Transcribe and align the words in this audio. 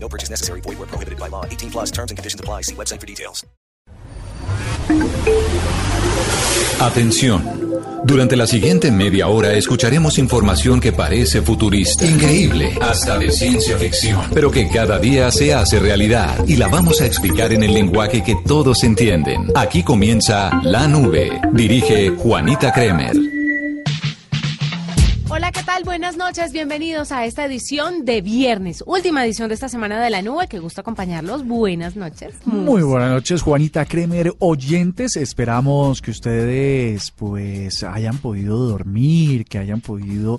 No 0.00 0.08
purchase 0.08 0.30
necessary. 0.30 0.62
Void 0.62 0.78
where 0.78 0.86
prohibited 0.86 1.18
by 1.18 1.28
law. 1.28 1.44
18 1.44 1.70
plus 1.70 1.90
terms 1.90 2.10
and 2.10 2.16
conditions 2.16 2.40
apply. 2.40 2.62
See 2.62 2.74
website 2.74 3.00
for 3.00 3.06
details. 3.06 3.44
Atención. 6.80 7.42
Durante 8.04 8.36
la 8.36 8.46
siguiente 8.46 8.90
media 8.92 9.26
hora 9.26 9.52
escucharemos 9.52 10.18
información 10.18 10.80
que 10.80 10.92
parece 10.92 11.42
futurista, 11.42 12.06
increíble, 12.06 12.72
hasta 12.80 13.18
de 13.18 13.30
ciencia 13.32 13.76
ficción, 13.76 14.20
pero 14.32 14.50
que 14.50 14.68
cada 14.68 14.98
día 14.98 15.30
se 15.32 15.52
hace 15.52 15.80
realidad 15.80 16.44
y 16.46 16.56
la 16.56 16.68
vamos 16.68 17.00
a 17.00 17.06
explicar 17.06 17.52
en 17.52 17.64
el 17.64 17.74
lenguaje 17.74 18.22
que 18.22 18.36
todos 18.46 18.84
entienden. 18.84 19.50
Aquí 19.56 19.82
comienza 19.82 20.60
La 20.62 20.86
Nube. 20.86 21.40
Dirige 21.52 22.10
Juanita 22.10 22.72
Kremer. 22.72 23.27
¿Qué 25.52 25.62
tal? 25.62 25.82
Buenas 25.82 26.18
noches, 26.18 26.52
bienvenidos 26.52 27.10
a 27.10 27.24
esta 27.24 27.46
edición 27.46 28.04
de 28.04 28.20
viernes, 28.20 28.84
última 28.86 29.24
edición 29.24 29.48
de 29.48 29.54
esta 29.54 29.70
semana 29.70 29.98
de 29.98 30.10
la 30.10 30.20
nube, 30.20 30.46
que 30.46 30.58
gusta 30.58 30.82
acompañarlos. 30.82 31.46
Buenas 31.46 31.96
noches. 31.96 32.34
Muy 32.44 32.82
buenas 32.82 33.10
noches, 33.12 33.40
Juanita 33.40 33.86
Kremer, 33.86 34.34
oyentes. 34.40 35.16
Esperamos 35.16 36.02
que 36.02 36.10
ustedes 36.10 37.12
pues 37.12 37.82
hayan 37.82 38.18
podido 38.18 38.58
dormir, 38.58 39.46
que 39.46 39.56
hayan 39.56 39.80
podido 39.80 40.38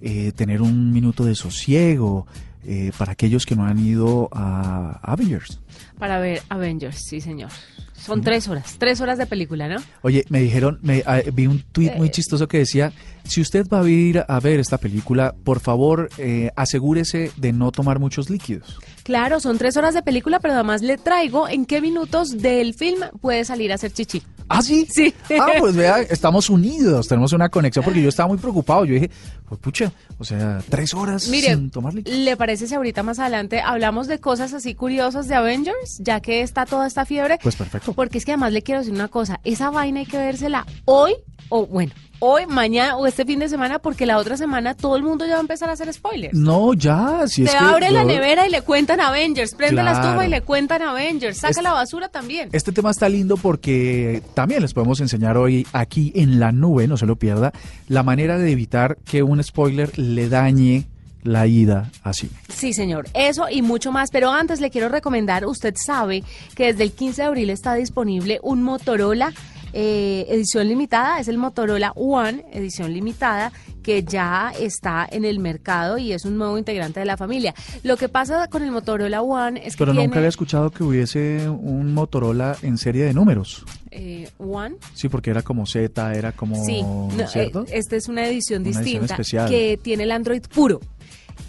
eh, 0.00 0.32
tener 0.32 0.60
un 0.60 0.92
minuto 0.92 1.24
de 1.24 1.36
sosiego. 1.36 2.26
Eh, 2.64 2.92
para 2.98 3.12
aquellos 3.12 3.46
que 3.46 3.54
no 3.56 3.64
han 3.64 3.78
ido 3.78 4.28
a 4.32 4.98
Avengers. 5.02 5.60
Para 5.98 6.18
ver 6.18 6.42
Avengers, 6.48 7.02
sí, 7.06 7.20
señor. 7.20 7.50
Son 7.94 8.22
tres 8.22 8.46
horas, 8.48 8.76
tres 8.78 9.00
horas 9.00 9.18
de 9.18 9.26
película, 9.26 9.68
¿no? 9.68 9.76
Oye, 10.02 10.24
me 10.28 10.40
dijeron, 10.40 10.78
me, 10.82 11.02
ah, 11.04 11.20
vi 11.32 11.48
un 11.48 11.62
tuit 11.72 11.90
Eh. 11.92 11.94
muy 11.96 12.10
chistoso 12.10 12.46
que 12.46 12.58
decía, 12.58 12.92
si 13.24 13.40
usted 13.40 13.66
va 13.68 13.80
a 13.80 13.88
ir 13.88 14.24
a 14.26 14.38
ver 14.40 14.60
esta 14.60 14.78
película, 14.78 15.34
por 15.44 15.58
favor, 15.58 16.08
eh, 16.16 16.50
asegúrese 16.54 17.32
de 17.36 17.52
no 17.52 17.72
tomar 17.72 17.98
muchos 17.98 18.30
líquidos. 18.30 18.78
Claro, 19.02 19.40
son 19.40 19.58
tres 19.58 19.76
horas 19.76 19.94
de 19.94 20.02
película, 20.02 20.38
pero 20.38 20.54
además 20.54 20.80
le 20.80 20.96
traigo 20.96 21.48
en 21.48 21.66
qué 21.66 21.80
minutos 21.80 22.38
del 22.38 22.74
film 22.74 23.00
puede 23.20 23.44
salir 23.44 23.72
a 23.72 23.74
hacer 23.74 23.92
chichi. 23.92 24.22
¿Ah, 24.48 24.62
sí? 24.62 24.86
Sí. 24.90 25.14
Ah, 25.38 25.52
pues 25.58 25.76
vea, 25.76 26.00
estamos 26.00 26.48
unidos, 26.48 27.06
tenemos 27.06 27.32
una 27.32 27.48
conexión, 27.48 27.84
porque 27.84 28.02
yo 28.02 28.08
estaba 28.08 28.28
muy 28.28 28.38
preocupado. 28.38 28.84
Yo 28.84 28.94
dije, 28.94 29.10
pues 29.48 29.60
pucha, 29.60 29.92
o 30.18 30.24
sea, 30.24 30.62
tres 30.68 30.94
horas 30.94 31.28
Mire, 31.28 31.48
sin 31.48 31.70
tomar 31.70 31.94
líquidos. 31.94 32.18
¿le 32.18 32.36
parece 32.36 32.66
si 32.66 32.74
ahorita 32.74 33.02
más 33.02 33.18
adelante 33.18 33.60
hablamos 33.60 34.06
de 34.06 34.18
cosas 34.18 34.54
así 34.54 34.74
curiosas 34.74 35.28
de 35.28 35.34
Avengers, 35.34 35.98
ya 35.98 36.20
que 36.20 36.42
está 36.42 36.66
toda 36.66 36.86
esta 36.86 37.04
fiebre? 37.04 37.38
Pues 37.42 37.56
perfecto. 37.56 37.92
Porque 37.92 38.18
es 38.18 38.24
que 38.24 38.32
además 38.32 38.52
le 38.52 38.62
quiero 38.62 38.80
decir 38.80 38.94
una 38.94 39.08
cosa, 39.08 39.40
esa 39.44 39.70
vaina 39.70 40.00
hay 40.00 40.06
que 40.06 40.18
vérsela 40.18 40.66
hoy, 40.84 41.14
o 41.48 41.66
bueno, 41.66 41.92
hoy, 42.20 42.46
mañana 42.46 42.96
o 42.96 43.06
este 43.06 43.24
fin 43.24 43.38
de 43.38 43.48
semana, 43.48 43.78
porque 43.78 44.04
la 44.06 44.18
otra 44.18 44.36
semana 44.36 44.74
todo 44.74 44.96
el 44.96 45.02
mundo 45.02 45.24
ya 45.24 45.32
va 45.32 45.38
a 45.38 45.40
empezar 45.40 45.68
a 45.68 45.72
hacer 45.72 45.92
spoilers. 45.92 46.34
No, 46.34 46.74
ya, 46.74 47.26
si 47.26 47.44
es 47.44 47.52
Te 47.52 47.58
que 47.58 47.64
abre 47.64 47.90
la 47.90 48.02
yo- 48.02 48.08
nevera 48.08 48.46
y 48.46 48.50
le 48.50 48.62
cuentan 48.62 49.00
Avengers, 49.00 49.54
prende 49.54 49.82
la 49.82 49.92
estufa 49.92 50.26
y 50.26 50.28
le 50.30 50.40
cuentan 50.42 50.82
Avengers, 50.82 51.38
saca 51.38 51.50
Es- 51.60 51.62
la 51.62 51.72
basura 51.72 52.08
también. 52.08 52.48
Este 52.52 52.72
tema 52.72 52.90
está 52.90 53.08
lindo 53.08 53.36
porque 53.36 54.22
también 54.34 54.62
les 54.62 54.74
podemos 54.74 55.00
enseñar 55.00 55.36
hoy 55.36 55.66
aquí 55.72 56.12
en 56.14 56.40
la 56.40 56.52
nube, 56.52 56.86
no 56.88 56.96
se 56.96 57.06
lo 57.06 57.16
pierda, 57.16 57.52
la 57.88 58.02
manera 58.02 58.36
de 58.38 58.50
evitar 58.50 58.98
que 59.04 59.22
un 59.22 59.42
spoiler 59.42 59.98
le 59.98 60.28
dañe 60.28 60.86
la 61.24 61.46
ida 61.46 61.90
a 62.04 62.12
cine. 62.12 62.32
Sí, 62.48 62.72
señor, 62.72 63.06
eso 63.12 63.46
y 63.50 63.60
mucho 63.60 63.90
más, 63.92 64.08
pero 64.10 64.30
antes 64.30 64.60
le 64.60 64.70
quiero 64.70 64.88
recomendar, 64.88 65.44
usted 65.46 65.74
sabe 65.76 66.22
que 66.54 66.66
desde 66.72 66.84
el 66.84 66.92
15 66.92 67.22
de 67.22 67.28
abril 67.28 67.50
está 67.50 67.74
disponible 67.74 68.38
un 68.42 68.62
Motorola 68.62 69.32
eh, 69.72 70.26
edición 70.28 70.68
limitada, 70.68 71.20
es 71.20 71.28
el 71.28 71.38
Motorola 71.38 71.92
One 71.94 72.44
edición 72.52 72.92
limitada 72.92 73.52
que 73.82 74.02
ya 74.02 74.52
está 74.60 75.08
en 75.10 75.24
el 75.24 75.38
mercado 75.38 75.96
y 75.98 76.12
es 76.12 76.24
un 76.26 76.36
nuevo 76.36 76.58
integrante 76.58 77.00
de 77.00 77.06
la 77.06 77.16
familia. 77.16 77.54
Lo 77.82 77.96
que 77.96 78.08
pasa 78.08 78.48
con 78.48 78.62
el 78.62 78.70
Motorola 78.70 79.22
One 79.22 79.60
es 79.66 79.74
que 79.74 79.78
Pero 79.78 79.92
tiene 79.92 80.06
nunca 80.08 80.18
había 80.18 80.28
escuchado 80.28 80.70
que 80.70 80.84
hubiese 80.84 81.48
un 81.48 81.94
Motorola 81.94 82.56
en 82.62 82.76
serie 82.76 83.04
de 83.04 83.14
números. 83.14 83.64
eh, 83.90 84.28
One 84.38 84.76
Sí, 84.94 85.08
porque 85.08 85.30
era 85.30 85.42
como 85.42 85.64
Z, 85.66 86.14
era 86.14 86.32
como... 86.32 86.62
Sí, 86.64 86.82
no, 86.82 87.26
¿cierto? 87.28 87.64
eh, 87.68 87.78
esta 87.78 87.96
es 87.96 88.08
una 88.08 88.26
edición 88.26 88.60
Una 88.62 88.70
edición 88.70 88.84
distinta 88.84 89.14
especial. 89.14 89.48
que 89.48 89.78
tiene 89.82 90.02
el 90.04 90.12
Android 90.12 90.42
puro. 90.54 90.80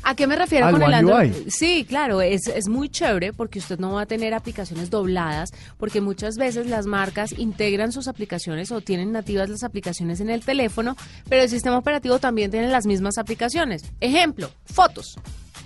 ¿A 0.03 0.15
qué 0.15 0.27
me 0.27 0.35
refiero 0.35 0.71
con 0.71 0.81
el 0.81 0.93
Android? 0.93 1.31
UI. 1.31 1.51
Sí, 1.51 1.85
claro, 1.87 2.21
es, 2.21 2.47
es 2.47 2.67
muy 2.67 2.89
chévere 2.89 3.33
porque 3.33 3.59
usted 3.59 3.79
no 3.79 3.93
va 3.93 4.03
a 4.03 4.05
tener 4.05 4.33
aplicaciones 4.33 4.89
dobladas, 4.89 5.49
porque 5.77 6.01
muchas 6.01 6.37
veces 6.37 6.67
las 6.67 6.85
marcas 6.85 7.33
integran 7.37 7.91
sus 7.91 8.07
aplicaciones 8.07 8.71
o 8.71 8.81
tienen 8.81 9.11
nativas 9.11 9.49
las 9.49 9.63
aplicaciones 9.63 10.19
en 10.19 10.29
el 10.29 10.43
teléfono, 10.43 10.95
pero 11.27 11.43
el 11.43 11.49
sistema 11.49 11.77
operativo 11.77 12.19
también 12.19 12.51
tiene 12.51 12.67
las 12.69 12.85
mismas 12.85 13.17
aplicaciones. 13.17 13.83
Ejemplo, 13.99 14.49
fotos 14.65 15.17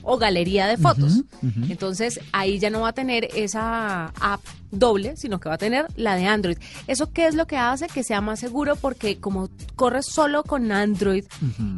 o 0.03 0.17
galería 0.17 0.67
de 0.67 0.77
fotos. 0.77 1.23
Entonces 1.69 2.19
ahí 2.31 2.59
ya 2.59 2.69
no 2.69 2.81
va 2.81 2.89
a 2.89 2.93
tener 2.93 3.29
esa 3.35 4.07
app 4.19 4.41
doble, 4.71 5.15
sino 5.17 5.39
que 5.39 5.49
va 5.49 5.55
a 5.55 5.57
tener 5.59 5.85
la 5.95 6.15
de 6.15 6.25
Android. 6.25 6.57
¿Eso 6.87 7.11
qué 7.11 7.27
es 7.27 7.35
lo 7.35 7.45
que 7.47 7.57
hace? 7.57 7.87
Que 7.87 8.03
sea 8.03 8.21
más 8.21 8.39
seguro 8.39 8.75
porque 8.75 9.17
como 9.19 9.49
corre 9.75 10.01
solo 10.03 10.43
con 10.43 10.71
Android 10.71 11.23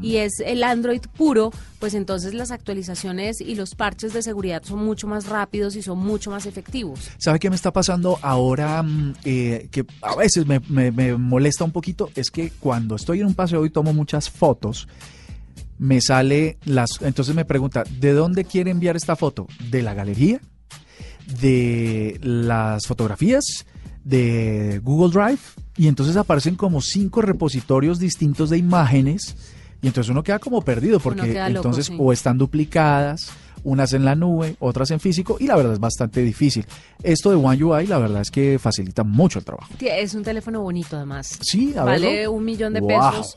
y 0.01 0.17
es 0.17 0.39
el 0.39 0.63
Android 0.63 1.01
puro, 1.17 1.51
pues 1.79 1.93
entonces 1.93 2.33
las 2.33 2.51
actualizaciones 2.51 3.41
y 3.41 3.55
los 3.55 3.75
parches 3.75 4.13
de 4.13 4.21
seguridad 4.21 4.63
son 4.63 4.83
mucho 4.83 5.07
más 5.07 5.27
rápidos 5.27 5.75
y 5.75 5.81
son 5.81 5.99
mucho 5.99 6.31
más 6.31 6.45
efectivos. 6.45 6.99
¿Sabe 7.17 7.37
qué 7.39 7.49
me 7.49 7.55
está 7.55 7.71
pasando 7.73 8.17
ahora? 8.21 8.81
mm, 8.81 9.13
eh, 9.25 9.67
que 9.71 9.85
a 10.01 10.15
veces 10.15 10.45
me, 10.47 10.59
me- 10.69 10.91
me 10.91 11.17
molesta 11.17 11.63
un 11.63 11.71
poquito. 11.71 12.09
Es 12.15 12.31
que 12.31 12.49
cuando 12.59 12.95
estoy 12.95 13.19
en 13.19 13.27
un 13.27 13.35
paseo 13.35 13.65
y 13.65 13.69
tomo 13.69 13.93
muchas 13.93 14.29
fotos, 14.29 14.87
me 15.77 16.01
sale 16.01 16.57
las. 16.65 17.01
Entonces 17.01 17.35
me 17.35 17.45
pregunta, 17.45 17.83
¿de 17.99 18.13
dónde 18.13 18.45
quiere 18.45 18.71
enviar 18.71 18.95
esta 18.95 19.15
foto? 19.15 19.47
¿De 19.69 19.81
la 19.81 19.93
galería? 19.93 20.39
¿De 21.41 22.19
las 22.21 22.85
fotografías? 22.87 23.65
¿De 24.03 24.79
Google 24.83 25.11
Drive? 25.11 25.39
Y 25.77 25.87
entonces 25.87 26.15
aparecen 26.15 26.55
como 26.55 26.81
cinco 26.81 27.21
repositorios 27.21 27.99
distintos 27.99 28.49
de 28.49 28.57
imágenes. 28.57 29.35
Y 29.81 29.87
entonces 29.87 30.09
uno 30.09 30.23
queda 30.23 30.39
como 30.39 30.61
perdido 30.61 30.99
porque 30.99 31.27
loco, 31.27 31.45
entonces 31.47 31.87
sí. 31.87 31.95
o 31.99 32.13
están 32.13 32.37
duplicadas, 32.37 33.29
unas 33.63 33.93
en 33.93 34.05
la 34.05 34.15
nube, 34.15 34.55
otras 34.59 34.89
en 34.91 34.99
físico, 34.99 35.37
y 35.39 35.47
la 35.47 35.55
verdad 35.55 35.73
es 35.73 35.79
bastante 35.79 36.21
difícil. 36.21 36.65
Esto 37.03 37.29
de 37.29 37.35
One 37.35 37.63
UI, 37.63 37.87
la 37.87 37.97
verdad 37.99 38.21
es 38.21 38.31
que 38.31 38.57
facilita 38.57 39.03
mucho 39.03 39.39
el 39.39 39.45
trabajo. 39.45 39.71
Es 39.79 40.13
un 40.15 40.23
teléfono 40.23 40.61
bonito 40.61 40.95
además. 40.95 41.37
Sí, 41.41 41.73
a 41.77 41.83
Vale 41.83 42.07
verlo. 42.07 42.31
un 42.31 42.45
millón 42.45 42.73
de 42.73 42.79
Guau. 42.79 43.11
pesos. 43.11 43.35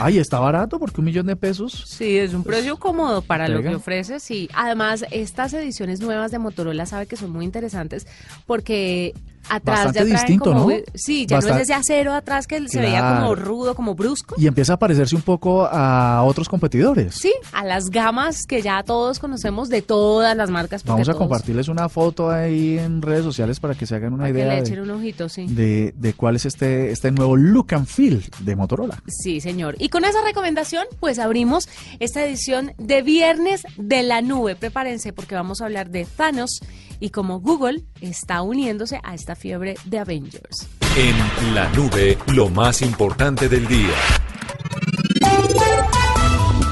Ay, 0.00 0.18
está 0.18 0.38
barato 0.38 0.78
porque 0.78 1.00
un 1.00 1.06
millón 1.06 1.26
de 1.26 1.36
pesos. 1.36 1.84
Sí, 1.86 2.16
es 2.16 2.34
un 2.34 2.44
precio 2.44 2.76
cómodo 2.78 3.22
para 3.22 3.48
lo 3.48 3.62
que 3.62 3.74
ofrece, 3.74 4.20
sí. 4.20 4.48
Además, 4.54 5.04
estas 5.10 5.52
ediciones 5.54 6.00
nuevas 6.00 6.30
de 6.30 6.38
Motorola 6.38 6.86
sabe 6.86 7.06
que 7.06 7.16
son 7.16 7.30
muy 7.30 7.44
interesantes 7.44 8.06
porque 8.46 9.14
atrás 9.48 9.86
Bastante 9.86 9.98
ya 10.10 10.16
distinto, 10.16 10.52
como... 10.52 10.70
¿no? 10.70 10.76
Sí, 10.94 11.26
ya 11.26 11.36
no 11.36 11.38
Bastante- 11.42 11.62
es 11.62 11.68
ese 11.70 11.74
acero 11.74 12.12
atrás 12.12 12.46
que 12.46 12.68
se 12.68 12.80
veía 12.80 13.00
como 13.00 13.34
Claro. 13.34 13.34
rudo, 13.36 13.74
como 13.74 13.94
brusco. 13.94 14.34
Y 14.38 14.46
empieza 14.46 14.74
a 14.74 14.78
parecerse 14.78 15.16
un 15.16 15.22
poco 15.22 15.66
a 15.66 16.22
otros 16.24 16.48
competidores. 16.48 17.14
Sí, 17.14 17.32
a 17.52 17.64
las 17.64 17.90
gamas 17.90 18.46
que 18.46 18.62
ya 18.62 18.82
todos 18.82 19.18
conocemos 19.18 19.68
de 19.68 19.82
todas 19.82 20.36
las 20.36 20.50
marcas. 20.50 20.84
Vamos 20.84 21.08
a 21.08 21.12
todos- 21.12 21.18
compartirles 21.18 21.68
una 21.68 21.88
foto 21.88 22.30
ahí 22.30 22.78
en 22.78 23.02
redes 23.02 23.24
sociales 23.24 23.58
para 23.60 23.74
que 23.74 23.86
se 23.86 23.94
hagan 23.96 24.12
una 24.12 24.24
para 24.24 24.32
que 24.32 24.38
idea 24.38 24.48
le 24.48 24.54
de, 24.56 24.60
echen 24.60 24.80
un 24.80 24.90
ojito, 24.90 25.28
sí. 25.28 25.46
de- 25.48 25.94
de 25.96 26.12
cuál 26.14 26.36
es 26.36 26.46
este, 26.46 26.90
este 26.92 27.10
nuevo 27.10 27.36
look 27.36 27.74
and 27.74 27.86
feel 27.86 28.22
de 28.40 28.56
Motorola. 28.56 29.02
Sí, 29.08 29.40
señor. 29.40 29.74
Y 29.78 29.88
con 29.88 30.04
esa 30.04 30.22
recomendación, 30.22 30.84
pues 31.00 31.18
abrimos 31.18 31.68
esta 31.98 32.24
edición 32.24 32.72
de 32.78 33.02
Viernes 33.02 33.62
de 33.76 34.02
la 34.02 34.22
Nube. 34.22 34.54
Prepárense 34.56 35.12
porque 35.12 35.34
vamos 35.34 35.60
a 35.60 35.64
hablar 35.64 35.90
de 35.90 36.04
Thanos 36.04 36.60
y 37.00 37.10
cómo 37.10 37.40
Google 37.40 37.82
está 38.00 38.42
uniéndose 38.42 39.00
a 39.02 39.14
esta 39.14 39.34
fiebre 39.34 39.74
de 39.86 39.98
Avengers. 39.98 40.68
En 40.96 41.54
La 41.54 41.68
Nube, 41.70 42.18
lo 42.34 42.48
más 42.48 42.82
importante 42.82 43.48
del 43.48 43.66
día. 43.66 43.94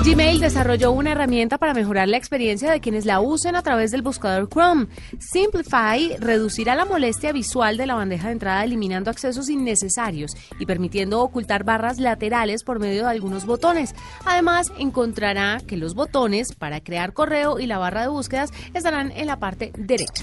Gmail 0.09 0.41
desarrolló 0.41 0.93
una 0.93 1.13
herramienta 1.13 1.59
para 1.59 1.75
mejorar 1.75 2.09
la 2.09 2.17
experiencia 2.17 2.73
de 2.73 2.81
quienes 2.81 3.05
la 3.05 3.21
usen 3.21 3.57
a 3.57 3.63
través 3.63 3.91
del 3.91 4.01
buscador 4.01 4.49
Chrome. 4.49 4.87
Simplify 5.19 6.17
reducirá 6.19 6.75
la 6.75 6.87
molestia 6.87 7.31
visual 7.31 7.77
de 7.77 7.85
la 7.85 7.95
bandeja 7.95 8.29
de 8.29 8.33
entrada 8.33 8.65
eliminando 8.65 9.11
accesos 9.11 9.51
innecesarios 9.51 10.31
y 10.59 10.65
permitiendo 10.65 11.21
ocultar 11.21 11.63
barras 11.63 11.99
laterales 11.99 12.65
por 12.65 12.79
medio 12.79 13.03
de 13.03 13.11
algunos 13.11 13.45
botones. 13.45 13.95
Además, 14.25 14.73
encontrará 14.79 15.61
que 15.67 15.77
los 15.77 15.95
botones 15.95 16.55
para 16.55 16.81
crear 16.81 17.13
correo 17.13 17.59
y 17.61 17.67
la 17.67 17.77
barra 17.77 18.01
de 18.01 18.09
búsquedas 18.09 18.51
estarán 18.73 19.13
en 19.13 19.27
la 19.27 19.39
parte 19.39 19.73
derecha. 19.77 20.23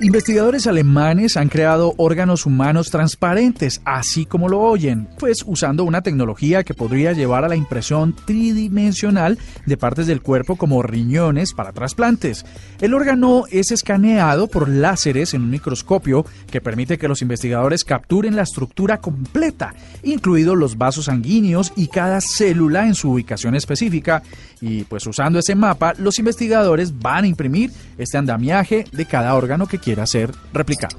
Investigadores 0.00 0.66
alemanes 0.66 1.36
han 1.36 1.48
creado 1.48 1.94
órganos 1.96 2.46
humanos 2.46 2.90
transparentes, 2.90 3.80
así 3.84 4.24
como 4.26 4.48
lo 4.48 4.60
oyen, 4.60 5.06
pues 5.18 5.44
usando 5.46 5.84
una 5.84 6.02
tecnología 6.02 6.64
que 6.64 6.74
podría 6.74 7.12
llevar 7.12 7.44
a 7.44 7.48
la 7.48 7.56
impresión 7.56 8.14
tridimensional 8.26 9.38
de 9.66 9.76
partes 9.76 10.06
del 10.06 10.22
cuerpo 10.22 10.56
como 10.56 10.82
riñones 10.82 11.52
para 11.52 11.72
trasplantes. 11.72 12.44
El 12.80 12.94
órgano 12.94 13.44
es 13.50 13.70
escaneado 13.70 14.48
por 14.48 14.68
láseres 14.68 15.34
en 15.34 15.42
un 15.42 15.50
microscopio 15.50 16.24
que 16.50 16.60
permite 16.60 16.98
que 16.98 17.08
los 17.08 17.22
investigadores 17.22 17.84
capturen 17.84 18.34
la 18.34 18.42
estructura 18.42 18.98
completa, 18.98 19.74
incluidos 20.02 20.56
los 20.56 20.78
vasos 20.78 21.04
sanguíneos 21.04 21.72
y 21.76 21.88
cada 21.88 22.20
célula 22.20 22.86
en 22.86 22.94
su 22.94 23.12
ubicación 23.12 23.54
específica. 23.54 24.22
Y 24.60 24.84
pues 24.84 25.06
usando 25.06 25.38
ese 25.38 25.54
mapa, 25.54 25.94
los 25.98 26.18
investigadores 26.18 26.98
van 26.98 27.24
a 27.24 27.28
imprimir 27.28 27.72
este 27.98 28.16
andamiaje 28.16 28.84
de 28.90 29.06
cada 29.06 29.34
órgano 29.34 29.66
que 29.66 29.78
quiera 29.82 30.06
ser 30.06 30.32
replicado. 30.52 30.96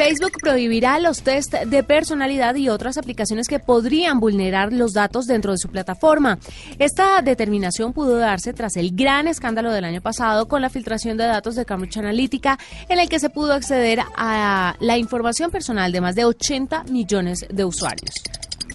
Facebook 0.00 0.32
prohibirá 0.40 0.98
los 0.98 1.22
test 1.22 1.52
de 1.52 1.82
personalidad 1.82 2.54
y 2.54 2.70
otras 2.70 2.96
aplicaciones 2.96 3.48
que 3.48 3.58
podrían 3.58 4.18
vulnerar 4.18 4.72
los 4.72 4.94
datos 4.94 5.26
dentro 5.26 5.52
de 5.52 5.58
su 5.58 5.68
plataforma. 5.68 6.38
Esta 6.78 7.20
determinación 7.20 7.92
pudo 7.92 8.16
darse 8.16 8.54
tras 8.54 8.76
el 8.76 8.96
gran 8.96 9.28
escándalo 9.28 9.70
del 9.72 9.84
año 9.84 10.00
pasado 10.00 10.48
con 10.48 10.62
la 10.62 10.70
filtración 10.70 11.18
de 11.18 11.24
datos 11.24 11.54
de 11.54 11.66
Cambridge 11.66 11.98
Analytica, 11.98 12.58
en 12.88 12.98
el 12.98 13.10
que 13.10 13.20
se 13.20 13.28
pudo 13.28 13.52
acceder 13.52 14.00
a 14.16 14.74
la 14.80 14.96
información 14.96 15.50
personal 15.50 15.92
de 15.92 16.00
más 16.00 16.14
de 16.14 16.24
80 16.24 16.84
millones 16.84 17.44
de 17.50 17.64
usuarios. 17.66 18.14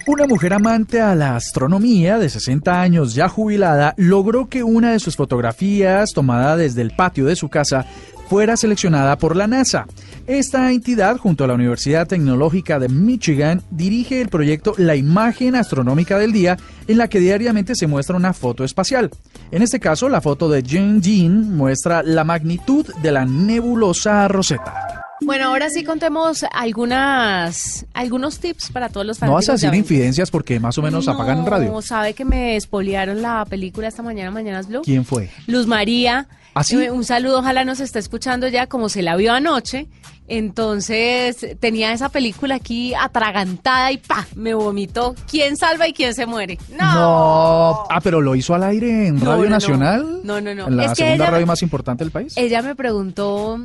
Una 0.07 0.27
mujer 0.27 0.53
amante 0.53 1.01
a 1.01 1.15
la 1.15 1.35
astronomía 1.35 2.19
de 2.19 2.29
60 2.29 2.79
años 2.79 3.15
ya 3.15 3.27
jubilada 3.27 3.95
logró 3.97 4.47
que 4.47 4.61
una 4.61 4.91
de 4.91 5.00
sus 5.00 5.15
fotografías 5.15 6.11
tomada 6.13 6.56
desde 6.56 6.83
el 6.83 6.91
patio 6.91 7.25
de 7.25 7.35
su 7.35 7.50
casa 7.50 7.88
fuera 8.27 8.57
seleccionada 8.57 9.18
por 9.18 9.36
la 9.36 9.48
NASA. 9.48 9.86
Esta 10.27 10.72
entidad, 10.72 11.18
junto 11.18 11.44
a 11.44 11.48
la 11.48 11.54
Universidad 11.54 12.07
Tecnológica 12.07 12.80
de 12.80 12.89
Michigan, 12.89 13.62
dirige 13.69 14.22
el 14.22 14.30
proyecto 14.30 14.74
La 14.77 14.95
Imagen 14.95 15.56
Astronómica 15.56 16.18
del 16.18 16.31
Día, 16.33 16.57
en 16.88 16.98
la 16.98 17.07
que 17.07 17.19
diariamente 17.19 17.75
se 17.75 17.88
muestra 17.88 18.16
una 18.16 18.33
foto 18.33 18.63
espacial. 18.63 19.12
En 19.51 19.62
este 19.62 19.80
caso, 19.80 20.10
la 20.10 20.22
foto 20.22 20.50
de 20.50 20.63
Jean 20.63 21.01
Jean 21.01 21.56
muestra 21.56 22.01
la 22.01 22.24
magnitud 22.24 22.86
de 23.01 23.12
la 23.12 23.25
nebulosa 23.25 24.28
Rosetta. 24.28 25.05
Bueno, 25.25 25.48
ahora 25.48 25.69
sí 25.69 25.83
contemos 25.83 26.45
algunas 26.51 27.86
algunos 27.94 28.39
tips 28.39 28.72
para 28.72 28.89
todos 28.89 29.06
los 29.06 29.22
No 29.22 29.33
vas 29.33 29.50
a 29.50 29.54
decir 29.54 29.74
infidencias 29.74 30.30
porque 30.31 30.60
más 30.60 30.77
o 30.77 30.81
menos 30.81 31.07
apagan 31.07 31.45
radio. 31.45 31.72
No, 31.72 31.81
sabe 31.81 32.13
que 32.13 32.24
me 32.25 32.56
espoliaron 32.56 33.22
la 33.22 33.44
película 33.45 33.88
esta 33.88 34.04
mañana, 34.04 34.31
Mañanas 34.31 34.68
Blue. 34.68 34.81
¿Quién 34.83 35.04
fue? 35.06 35.30
Luz 35.48 35.68
María. 35.68 36.27
¿Ah, 36.54 36.63
sí? 36.63 36.75
Eh, 36.81 36.92
Un 36.92 37.04
saludo, 37.04 37.39
ojalá 37.39 37.66
nos 37.66 37.80
esté 37.81 38.00
escuchando 38.00 38.48
ya, 38.48 38.68
como 38.68 38.88
se 38.88 39.01
la 39.01 39.16
vio 39.18 39.33
anoche. 39.33 39.88
Entonces 40.27 41.45
tenía 41.60 41.92
esa 41.92 42.10
película 42.10 42.56
aquí 42.56 42.94
atragantada 42.95 43.92
y 43.92 43.98
¡pa! 43.98 44.25
Me 44.36 44.54
vomitó. 44.54 45.13
¿Quién 45.30 45.57
salva 45.57 45.88
y 45.88 45.94
quién 45.94 46.13
se 46.16 46.25
muere? 46.25 46.57
¡No! 46.80 46.94
No. 46.94 47.83
Ah, 47.89 48.00
pero 48.01 48.21
lo 48.21 48.36
hizo 48.36 48.54
al 48.56 48.63
aire 48.63 49.07
en 49.07 49.16
No, 49.19 49.25
Radio 49.25 49.44
no, 49.44 49.44
no. 49.44 49.50
Nacional. 49.50 50.19
No, 50.24 50.39
no, 50.42 50.56
no. 50.56 50.68
En 50.68 50.78
la 50.78 50.86
Es 50.86 50.89
que 50.92 50.95
segunda 51.04 51.25
ella- 51.25 51.31
radio 51.31 51.45
más 51.48 51.62
importante 51.62 52.04
del 52.04 52.12
país. 52.12 52.33
Ella 52.38 52.62
me 52.62 52.74
preguntó, 52.75 53.60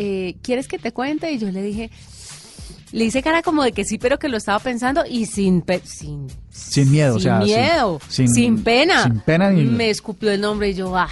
eh, 0.00 0.36
¿quieres 0.42 0.66
que 0.68 0.78
te 0.78 0.92
cuente? 0.92 1.30
Y 1.32 1.38
yo 1.38 1.50
le 1.50 1.62
dije, 1.62 1.90
le 2.92 3.04
hice 3.04 3.22
cara 3.22 3.42
como 3.42 3.62
de 3.62 3.72
que 3.72 3.84
sí, 3.84 3.98
pero 3.98 4.18
que 4.18 4.28
lo 4.28 4.36
estaba 4.36 4.58
pensando 4.58 5.04
y 5.08 5.26
sin 5.26 5.62
pe- 5.62 5.82
sin, 5.84 6.26
Sin 6.50 6.90
miedo, 6.90 7.14
o 7.16 7.18
sin 7.18 7.22
sea, 7.24 7.38
sin- 7.38 7.46
miedo, 7.46 8.00
sin- 8.08 8.28
sin, 8.28 8.62
pena. 8.64 9.04
sin 9.04 9.20
pena 9.20 9.50
ni- 9.50 9.64
Me 9.64 9.90
escupió 9.90 10.30
el 10.32 10.40
nombre 10.40 10.70
y 10.70 10.74
yo, 10.74 10.96
ah, 10.96 11.08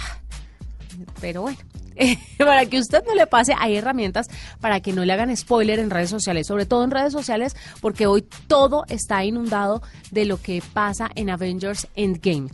pero 1.21 1.43
bueno. 1.43 1.57
para 2.37 2.65
que 2.65 2.79
usted 2.79 3.03
no 3.07 3.15
le 3.15 3.27
pase, 3.27 3.53
hay 3.59 3.75
herramientas 3.75 4.27
para 4.61 4.79
que 4.79 4.93
no 4.93 5.05
le 5.05 5.13
hagan 5.13 5.35
spoiler 5.35 5.79
en 5.79 5.89
redes 5.89 6.09
sociales, 6.09 6.47
sobre 6.47 6.65
todo 6.65 6.83
en 6.83 6.91
redes 6.91 7.13
sociales, 7.13 7.55
porque 7.81 8.07
hoy 8.07 8.23
todo 8.47 8.85
está 8.89 9.23
inundado 9.23 9.81
de 10.11 10.25
lo 10.25 10.41
que 10.41 10.61
pasa 10.73 11.09
en 11.15 11.29
Avengers 11.29 11.87
Endgame. 11.95 12.49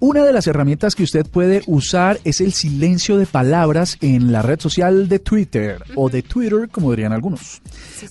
Una 0.00 0.24
de 0.24 0.32
las 0.32 0.48
herramientas 0.48 0.96
que 0.96 1.04
usted 1.04 1.24
puede 1.26 1.62
usar 1.66 2.18
es 2.24 2.40
el 2.40 2.52
silencio 2.52 3.18
de 3.18 3.26
palabras 3.26 3.98
en 4.00 4.32
la 4.32 4.42
red 4.42 4.58
social 4.58 5.08
de 5.08 5.20
Twitter 5.20 5.80
o 5.94 6.08
de 6.10 6.22
Twitter, 6.22 6.68
como 6.72 6.90
dirían 6.90 7.12
algunos. 7.12 7.62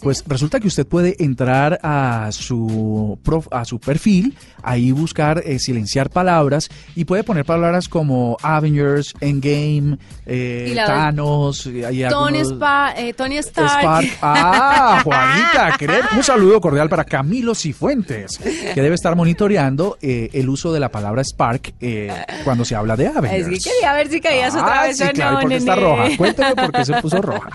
Pues 0.02 0.24
resulta 0.26 0.62
que 0.62 0.68
usted 0.68 0.88
puede 0.88 1.22
entrar 1.22 1.80
a 1.84 2.30
su 2.32 3.20
prof- 3.24 3.50
a 3.52 3.66
su 3.66 3.78
perfil, 3.80 4.38
ahí 4.64 4.94
buscar 4.94 5.44
eh, 5.46 5.60
silenciar 5.60 6.10
palabras 6.10 6.70
y 6.96 7.04
puede 7.04 7.26
poner 7.26 7.44
palabras 7.44 7.90
como 7.90 8.38
Avengers, 8.42 9.14
Endgame, 9.20 9.98
eh, 10.26 10.71
De- 10.76 10.86
Thanos, 10.86 11.66
hay 11.68 11.82
Tony, 11.82 12.04
algunos- 12.04 12.48
Spa- 12.54 12.94
eh, 12.98 13.14
Tony 13.14 13.38
Stark. 13.38 13.82
Spark. 13.82 14.08
Ah, 14.22 15.02
Juanita, 15.04 15.78
un 16.16 16.24
saludo 16.24 16.60
cordial 16.62 16.90
para 16.90 17.04
Camilo 17.04 17.54
Cifuentes, 17.56 18.38
que 18.38 18.82
debe 18.82 18.96
estar 18.96 19.16
monitoreando 19.16 19.98
eh, 20.02 20.30
el 20.34 20.50
uso 20.50 20.72
de 20.74 20.80
la 20.80 20.90
palabra 20.90 21.24
Spark 21.24 21.74
eh, 21.82 22.12
cuando 22.44 22.66
se 22.66 22.76
habla 22.76 22.96
de 22.96 23.06
Es 23.06 23.16
Avengers. 23.18 23.64
que 23.64 23.70
quería 23.72 23.94
ver 23.94 24.08
si 24.10 24.22
caías 24.22 24.54
otra 24.56 24.82
Ah, 24.82 24.84
vez 24.88 24.98
sí, 24.98 25.04
o 25.04 25.12
claro, 25.12 25.32
no, 25.34 25.40
¿y 25.40 25.42
por 25.42 25.50
qué 25.50 25.56
está 25.58 25.76
roja? 25.76 26.04
Cuénteme 26.18 26.56
por 26.56 26.72
qué 26.72 26.86
se 26.86 26.94
puso 27.02 27.22
roja. 27.22 27.50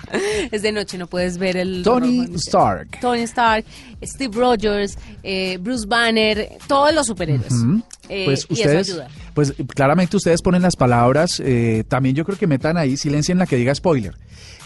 Es 0.51 0.61
de 0.61 0.71
noche, 0.71 0.97
no 0.97 1.07
puedes 1.07 1.37
ver 1.37 1.57
el... 1.57 1.83
Tony 1.83 2.25
rojo. 2.25 2.35
Stark. 2.37 2.99
Tony 3.01 3.21
Stark, 3.21 3.65
Steve 4.03 4.35
Rogers, 4.37 4.97
eh, 5.23 5.57
Bruce 5.59 5.85
Banner, 5.87 6.49
todos 6.67 6.93
los 6.93 7.07
superhéroes. 7.07 7.53
Eh, 8.09 8.25
Pues 8.25 8.45
y 8.49 8.53
eso 8.53 8.63
ustedes, 8.63 8.89
ayuda. 8.89 9.07
pues 9.33 9.53
claramente 9.75 10.15
ustedes 10.17 10.41
ponen 10.41 10.61
las 10.61 10.75
palabras, 10.75 11.41
eh, 11.43 11.83
también 11.87 12.15
yo 12.15 12.23
creo 12.25 12.37
que 12.37 12.47
metan 12.47 12.77
ahí, 12.77 12.95
silencien 12.97 13.37
la 13.37 13.45
que 13.45 13.55
diga 13.57 13.73
spoiler. 13.75 14.15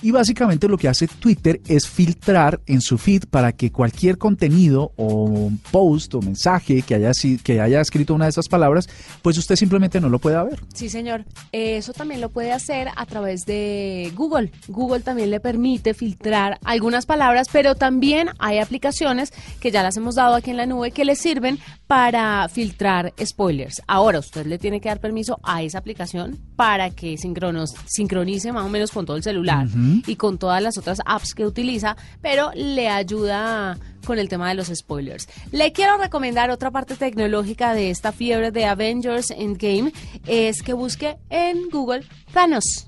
Y 0.01 0.11
básicamente 0.11 0.67
lo 0.67 0.77
que 0.77 0.87
hace 0.87 1.07
Twitter 1.07 1.61
es 1.67 1.87
filtrar 1.87 2.61
en 2.65 2.81
su 2.81 2.97
feed 2.97 3.25
para 3.29 3.51
que 3.51 3.71
cualquier 3.71 4.17
contenido 4.17 4.93
o 4.97 5.51
post 5.71 6.15
o 6.15 6.21
mensaje 6.21 6.81
que 6.81 6.95
haya, 6.95 7.11
que 7.43 7.61
haya 7.61 7.81
escrito 7.81 8.13
una 8.13 8.25
de 8.25 8.31
esas 8.31 8.47
palabras, 8.47 8.89
pues 9.21 9.37
usted 9.37 9.55
simplemente 9.55 10.01
no 10.01 10.09
lo 10.09 10.19
pueda 10.19 10.43
ver. 10.43 10.59
Sí, 10.73 10.89
señor. 10.89 11.25
Eh, 11.51 11.77
Eso 11.77 11.93
también 11.93 12.21
lo 12.21 12.29
puede 12.29 12.51
hacer 12.51 12.89
a 12.95 13.05
través 13.05 13.45
de 13.45 14.11
Google. 14.15 14.51
Google 14.67 15.01
también 15.01 15.29
le 15.29 15.39
permite 15.39 15.93
filtrar 15.93 16.59
algunas 16.63 17.05
palabras, 17.05 17.47
pero 17.51 17.75
también 17.75 18.29
hay 18.39 18.59
aplicaciones 18.59 19.33
que 19.59 19.71
ya 19.71 19.83
las 19.83 19.97
hemos 19.97 20.15
dado 20.15 20.35
aquí 20.35 20.51
en 20.51 20.57
la 20.57 20.65
nube 20.65 20.91
que 20.91 21.05
le 21.05 21.15
sirven 21.15 21.59
para 21.91 22.47
filtrar 22.47 23.13
spoilers. 23.21 23.81
Ahora, 23.85 24.19
usted 24.19 24.45
le 24.45 24.57
tiene 24.57 24.79
que 24.79 24.87
dar 24.87 25.01
permiso 25.01 25.41
a 25.43 25.61
esa 25.61 25.79
aplicación 25.79 26.39
para 26.55 26.89
que 26.91 27.15
sincronos- 27.17 27.75
sincronice 27.85 28.53
más 28.53 28.65
o 28.65 28.69
menos 28.69 28.91
con 28.91 29.05
todo 29.05 29.17
el 29.17 29.23
celular 29.23 29.67
y 30.07 30.15
con 30.15 30.37
todas 30.37 30.63
las 30.63 30.77
otras 30.77 30.99
apps 31.05 31.33
que 31.33 31.45
utiliza, 31.45 31.97
pero 32.21 32.51
le 32.55 32.87
ayuda 32.87 33.77
con 34.05 34.19
el 34.19 34.29
tema 34.29 34.47
de 34.47 34.55
los 34.55 34.67
spoilers. 34.73 35.27
Le 35.51 35.73
quiero 35.73 35.97
recomendar 35.97 36.49
otra 36.49 36.71
parte 36.71 36.95
tecnológica 36.95 37.73
de 37.73 37.89
esta 37.89 38.13
fiebre 38.13 38.51
de 38.51 38.63
Avengers 38.67 39.29
Endgame, 39.31 39.91
es 40.25 40.63
que 40.63 40.71
busque 40.71 41.17
en 41.29 41.67
Google 41.69 42.05
Thanos, 42.31 42.87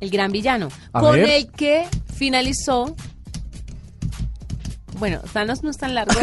el 0.00 0.08
gran 0.08 0.32
villano, 0.32 0.70
A 0.94 1.00
con 1.00 1.12
ver. 1.16 1.28
el 1.28 1.50
que 1.52 1.84
finalizó... 2.14 2.96
Bueno, 4.98 5.20
Thanos 5.32 5.62
no 5.62 5.70
es 5.70 5.76
tan 5.76 5.94
largo. 5.94 6.14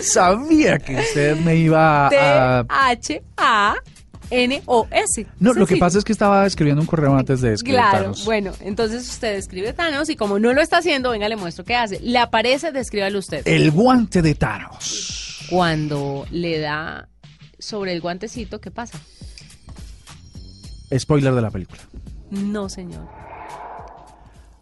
Sabía 0.00 0.78
que 0.78 0.96
usted 0.96 1.36
me 1.40 1.56
iba 1.56 2.06
a... 2.06 2.10
T-H-A-N-O-S. 2.10 3.26
No, 5.38 5.52
lo 5.54 5.66
que 5.66 5.76
pasa 5.76 5.98
es 5.98 6.04
que 6.04 6.12
estaba 6.12 6.46
escribiendo 6.46 6.80
un 6.82 6.86
correo 6.86 7.16
antes 7.16 7.40
de 7.40 7.54
escribir 7.54 7.80
Claro, 7.80 7.98
Thanos. 8.02 8.24
bueno, 8.24 8.52
entonces 8.60 9.08
usted 9.08 9.34
escribe 9.36 9.72
Thanos 9.72 10.08
y 10.10 10.16
como 10.16 10.38
no 10.38 10.52
lo 10.52 10.60
está 10.60 10.78
haciendo, 10.78 11.10
venga, 11.10 11.28
le 11.28 11.36
muestro 11.36 11.64
qué 11.64 11.76
hace. 11.76 12.00
Le 12.00 12.18
aparece, 12.18 12.72
descríbalo 12.72 13.18
usted. 13.18 13.42
El 13.46 13.70
guante 13.70 14.22
de 14.22 14.34
Thanos. 14.34 15.46
Cuando 15.50 16.26
le 16.30 16.58
da 16.58 17.08
sobre 17.58 17.92
el 17.92 18.00
guantecito, 18.00 18.60
¿qué 18.60 18.70
pasa? 18.70 18.98
Spoiler 20.96 21.34
de 21.34 21.42
la 21.42 21.50
película. 21.50 21.80
No, 22.30 22.68
señor. 22.68 23.08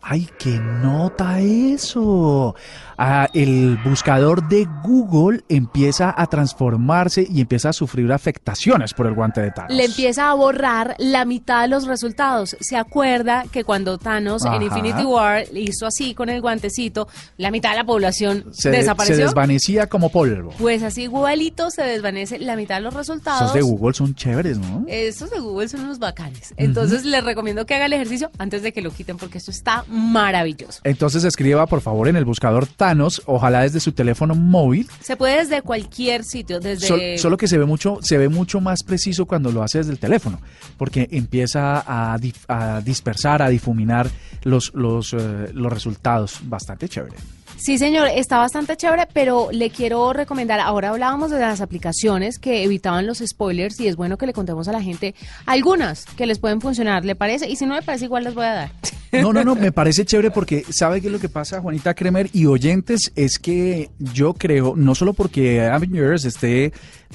¡Ay, 0.06 0.28
qué 0.38 0.61
nota 0.61 1.40
eso! 1.40 2.54
Ah, 2.98 3.28
el 3.34 3.78
buscador 3.84 4.48
de 4.48 4.66
Google 4.82 5.42
empieza 5.48 6.14
a 6.16 6.26
transformarse 6.26 7.26
y 7.28 7.40
empieza 7.40 7.70
a 7.70 7.72
sufrir 7.72 8.12
afectaciones 8.12 8.94
por 8.94 9.06
el 9.06 9.14
guante 9.14 9.40
de 9.40 9.50
Thanos. 9.50 9.74
Le 9.74 9.84
empieza 9.84 10.30
a 10.30 10.34
borrar 10.34 10.94
la 10.98 11.24
mitad 11.24 11.62
de 11.62 11.68
los 11.68 11.86
resultados. 11.86 12.56
¿Se 12.60 12.76
acuerda 12.76 13.44
que 13.50 13.64
cuando 13.64 13.98
Thanos 13.98 14.44
Ajá. 14.44 14.56
en 14.56 14.62
Infinity 14.62 15.04
War 15.04 15.44
hizo 15.54 15.86
así 15.86 16.14
con 16.14 16.28
el 16.28 16.40
guantecito, 16.40 17.08
la 17.36 17.50
mitad 17.50 17.70
de 17.70 17.76
la 17.76 17.84
población 17.84 18.44
se, 18.52 18.70
desapareció? 18.70 19.16
se 19.16 19.22
desvanecía 19.22 19.88
como 19.88 20.10
polvo. 20.10 20.52
pues 20.58 20.82
así 20.82 21.02
igualito 21.02 21.70
se 21.70 21.82
desvanece 21.82 22.38
la 22.38 22.56
mitad 22.56 22.76
de 22.76 22.82
los 22.82 22.94
resultados. 22.94 23.42
Esos 23.42 23.54
de 23.54 23.62
Google 23.62 23.94
son 23.94 24.14
chéveres, 24.14 24.58
¿no? 24.58 24.84
Estos 24.88 25.30
de 25.30 25.40
Google 25.40 25.68
son 25.68 25.80
unos 25.82 25.98
bacanes. 25.98 26.54
Entonces 26.56 27.04
les 27.04 27.24
recomiendo 27.24 27.66
que 27.66 27.74
haga 27.74 27.86
el 27.86 27.92
ejercicio 27.92 28.30
antes 28.38 28.62
de 28.62 28.72
que 28.72 28.82
lo 28.82 28.90
quiten 28.90 29.16
porque 29.16 29.38
esto 29.38 29.50
está 29.50 29.84
maravilloso. 29.88 30.80
Entonces 30.84 31.24
escriba 31.24 31.66
por 31.66 31.80
favor 31.80 32.08
en 32.08 32.16
el 32.16 32.24
buscador 32.24 32.66
Thanos, 32.66 32.83
ojalá 33.26 33.62
desde 33.62 33.80
su 33.80 33.92
teléfono 33.92 34.34
móvil. 34.34 34.88
Se 35.00 35.16
puede 35.16 35.36
desde 35.38 35.62
cualquier 35.62 36.24
sitio, 36.24 36.60
desde... 36.60 36.86
Sol- 36.86 37.00
solo 37.18 37.36
que 37.36 37.48
se 37.48 37.56
ve 37.58 37.64
mucho, 37.64 37.98
se 38.02 38.18
ve 38.18 38.28
mucho 38.28 38.60
más 38.60 38.82
preciso 38.82 39.26
cuando 39.26 39.50
lo 39.52 39.62
hace 39.62 39.78
desde 39.78 39.92
el 39.92 39.98
teléfono, 39.98 40.40
porque 40.76 41.08
empieza 41.10 41.78
a, 41.86 42.18
dif- 42.18 42.44
a 42.48 42.80
dispersar, 42.80 43.42
a 43.42 43.48
difuminar 43.48 44.08
los, 44.42 44.72
los, 44.74 45.12
eh, 45.14 45.50
los 45.54 45.72
resultados. 45.72 46.38
Bastante 46.42 46.88
chévere. 46.88 47.16
Sí, 47.56 47.78
señor, 47.78 48.08
está 48.14 48.38
bastante 48.38 48.76
chévere, 48.76 49.08
pero 49.12 49.49
le 49.52 49.70
quiero 49.70 50.12
recomendar, 50.12 50.61
ahora 50.61 50.90
hablábamos 50.90 51.30
de 51.30 51.38
las 51.38 51.61
aplicaciones 51.61 52.38
que 52.38 52.62
evitaban 52.62 53.06
los 53.06 53.18
spoilers 53.18 53.80
y 53.80 53.88
es 53.88 53.96
bueno 53.96 54.18
que 54.18 54.26
le 54.26 54.32
contemos 54.32 54.68
a 54.68 54.73
la 54.73 54.82
gente 54.82 55.14
algunas 55.46 56.04
que 56.04 56.26
les 56.26 56.38
pueden 56.38 56.61
funcionar, 56.61 57.04
¿le 57.04 57.14
parece? 57.14 57.49
Y 57.49 57.56
si 57.56 57.64
no 57.64 57.75
le 57.75 57.82
parece, 57.82 58.04
igual 58.04 58.25
les 58.25 58.34
voy 58.34 58.44
a 58.44 58.52
dar. 58.52 58.70
No, 59.12 59.32
no, 59.32 59.44
no, 59.44 59.54
me 59.56 59.73
parece 59.73 60.04
chévere 60.04 60.30
porque 60.30 60.64
sabe 60.68 61.00
que 61.00 61.11
lo 61.11 61.20
que 61.20 61.28
pasa, 61.28 61.61
Juanita 61.61 61.94
Kremer 61.94 62.28
y 62.32 62.46
oyentes, 62.46 63.12
es 63.14 63.38
que 63.38 63.90
yo 63.99 64.34
creo, 64.34 64.75
no 64.76 64.94
solo 64.94 65.14
porque 65.14 65.62
Avengers 65.62 66.25
esté 66.25 66.73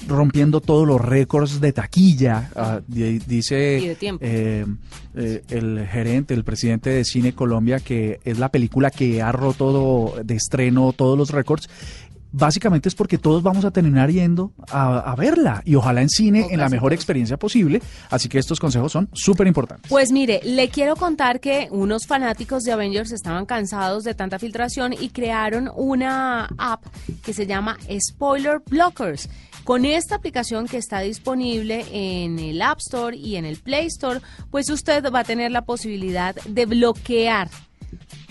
rompiendo 0.08 0.60
todos 0.60 0.86
los 0.86 1.00
récords 1.00 1.60
de 1.60 1.72
taquilla, 1.72 2.50
ah, 2.56 2.80
di- 2.86 3.18
dice 3.18 3.96
eh, 4.20 4.66
eh, 5.14 5.42
el 5.48 5.86
gerente, 5.86 6.34
el 6.34 6.44
presidente 6.44 6.90
de 6.90 7.04
Cine 7.04 7.32
Colombia, 7.34 7.80
que 7.80 8.20
es 8.24 8.38
la 8.38 8.48
película 8.50 8.90
que 8.90 9.22
ha 9.22 9.32
roto 9.32 10.14
de 10.24 10.34
estreno 10.34 10.92
todos 10.92 11.16
los 11.18 11.30
récords. 11.30 11.68
Básicamente 12.32 12.88
es 12.88 12.94
porque 12.94 13.18
todos 13.18 13.42
vamos 13.42 13.64
a 13.64 13.72
terminar 13.72 14.08
yendo 14.08 14.52
a, 14.70 14.98
a 15.00 15.16
verla 15.16 15.62
y 15.64 15.74
ojalá 15.74 16.00
en 16.00 16.08
cine 16.08 16.46
en 16.52 16.60
la 16.60 16.68
mejor 16.68 16.92
experiencia 16.92 17.36
posible. 17.36 17.82
Así 18.08 18.28
que 18.28 18.38
estos 18.38 18.60
consejos 18.60 18.92
son 18.92 19.08
súper 19.12 19.48
importantes. 19.48 19.90
Pues 19.90 20.12
mire, 20.12 20.40
le 20.44 20.68
quiero 20.68 20.94
contar 20.94 21.40
que 21.40 21.66
unos 21.72 22.06
fanáticos 22.06 22.62
de 22.62 22.70
Avengers 22.70 23.10
estaban 23.10 23.46
cansados 23.46 24.04
de 24.04 24.14
tanta 24.14 24.38
filtración 24.38 24.92
y 24.92 25.08
crearon 25.08 25.68
una 25.74 26.44
app 26.56 26.84
que 27.24 27.32
se 27.32 27.48
llama 27.48 27.76
Spoiler 28.00 28.62
Blockers. 28.64 29.28
Con 29.64 29.84
esta 29.84 30.16
aplicación 30.16 30.66
que 30.66 30.78
está 30.78 31.00
disponible 31.00 31.84
en 31.92 32.38
el 32.38 32.60
App 32.62 32.78
Store 32.78 33.16
y 33.16 33.36
en 33.36 33.44
el 33.44 33.58
Play 33.58 33.86
Store, 33.86 34.20
pues 34.50 34.68
usted 34.70 35.04
va 35.12 35.20
a 35.20 35.24
tener 35.24 35.52
la 35.52 35.62
posibilidad 35.62 36.34
de 36.34 36.66
bloquear 36.66 37.48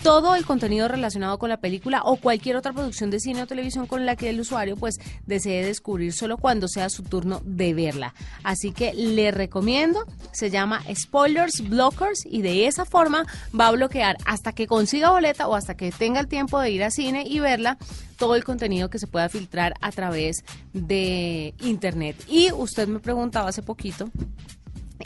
todo 0.02 0.34
el 0.34 0.46
contenido 0.46 0.88
relacionado 0.88 1.38
con 1.38 1.48
la 1.48 1.58
película 1.58 2.02
o 2.04 2.16
cualquier 2.16 2.56
otra 2.56 2.72
producción 2.72 3.10
de 3.10 3.20
cine 3.20 3.42
o 3.42 3.46
televisión 3.46 3.86
con 3.86 4.06
la 4.06 4.16
que 4.16 4.30
el 4.30 4.40
usuario 4.40 4.76
pues 4.76 4.96
desee 5.26 5.64
descubrir 5.64 6.12
solo 6.12 6.38
cuando 6.38 6.68
sea 6.68 6.88
su 6.88 7.02
turno 7.02 7.42
de 7.44 7.74
verla. 7.74 8.14
Así 8.42 8.72
que 8.72 8.94
le 8.94 9.30
recomiendo, 9.30 10.06
se 10.32 10.50
llama 10.50 10.82
Spoilers 10.94 11.68
Blockers 11.68 12.24
y 12.24 12.42
de 12.42 12.66
esa 12.66 12.84
forma 12.84 13.26
va 13.58 13.68
a 13.68 13.72
bloquear 13.72 14.16
hasta 14.24 14.52
que 14.52 14.66
consiga 14.66 15.10
boleta 15.10 15.48
o 15.48 15.54
hasta 15.54 15.76
que 15.76 15.92
tenga 15.92 16.20
el 16.20 16.28
tiempo 16.28 16.58
de 16.60 16.70
ir 16.70 16.82
a 16.82 16.90
cine 16.90 17.24
y 17.26 17.40
verla 17.40 17.76
todo 18.16 18.36
el 18.36 18.44
contenido 18.44 18.90
que 18.90 18.98
se 18.98 19.06
pueda 19.06 19.28
filtrar 19.28 19.74
a 19.80 19.90
través 19.92 20.44
de 20.72 21.54
internet. 21.60 22.16
Y 22.28 22.52
usted 22.52 22.86
me 22.88 23.00
preguntaba 23.00 23.48
hace 23.48 23.62
poquito 23.62 24.10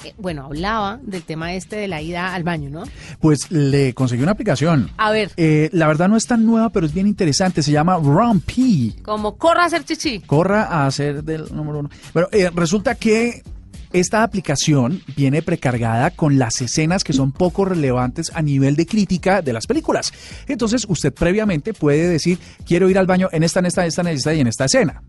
eh, 0.03 0.15
bueno, 0.19 0.45
hablaba 0.47 0.99
del 1.03 1.23
tema 1.23 1.55
este 1.55 1.77
de 1.77 1.89
la 1.89 2.03
ida 2.03 2.35
al 2.35 2.43
baño, 2.43 2.71
¿no? 2.71 2.85
Pues 3.21 3.51
le 3.51 3.95
conseguí 3.95 4.23
una 4.23 4.33
aplicación. 4.33 4.91
A 4.97 5.11
ver, 5.11 5.31
Eh, 5.37 5.69
la 5.73 5.87
verdad 5.87 6.09
no 6.09 6.17
es 6.17 6.27
tan 6.27 6.45
nueva, 6.45 6.71
pero 6.71 6.87
es 6.87 6.95
bien 6.95 7.07
interesante. 7.07 7.63
Se 7.63 7.73
llama 7.73 7.97
Rumpy. 7.99 8.97
como 9.03 9.37
corra 9.37 9.63
a 9.65 9.67
hacer 9.67 9.85
chichi. 9.85 10.21
Corra 10.21 10.65
a 10.65 10.87
hacer 10.87 11.23
del 11.25 11.55
número 11.55 11.81
uno. 11.81 11.91
Bueno, 12.13 12.29
eh, 12.33 12.51
resulta 12.55 12.95
que 12.95 13.43
esta 13.93 14.25
aplicación 14.25 15.03
viene 15.17 15.41
precargada 15.41 16.11
con 16.11 16.37
las 16.37 16.61
escenas 16.61 17.05
que 17.05 17.13
son 17.13 17.31
poco 17.31 17.65
relevantes 17.65 18.33
a 18.35 18.43
nivel 18.43 18.75
de 18.75 18.87
crítica 18.87 19.41
de 19.41 19.53
las 19.53 19.69
películas. 19.69 20.13
Entonces, 20.49 20.85
usted 20.89 21.15
previamente 21.15 21.73
puede 21.73 22.09
decir, 22.09 22.41
quiero 22.67 22.91
ir 22.91 22.99
al 22.99 23.07
baño 23.07 23.29
en 23.31 23.45
esta, 23.45 23.61
en 23.61 23.67
esta, 23.67 23.83
en 23.83 23.89
esta, 23.89 24.01
en 24.03 24.09
esta 24.09 24.35
y 24.35 24.41
en 24.41 24.47
esta 24.49 24.65
escena. 24.65 25.01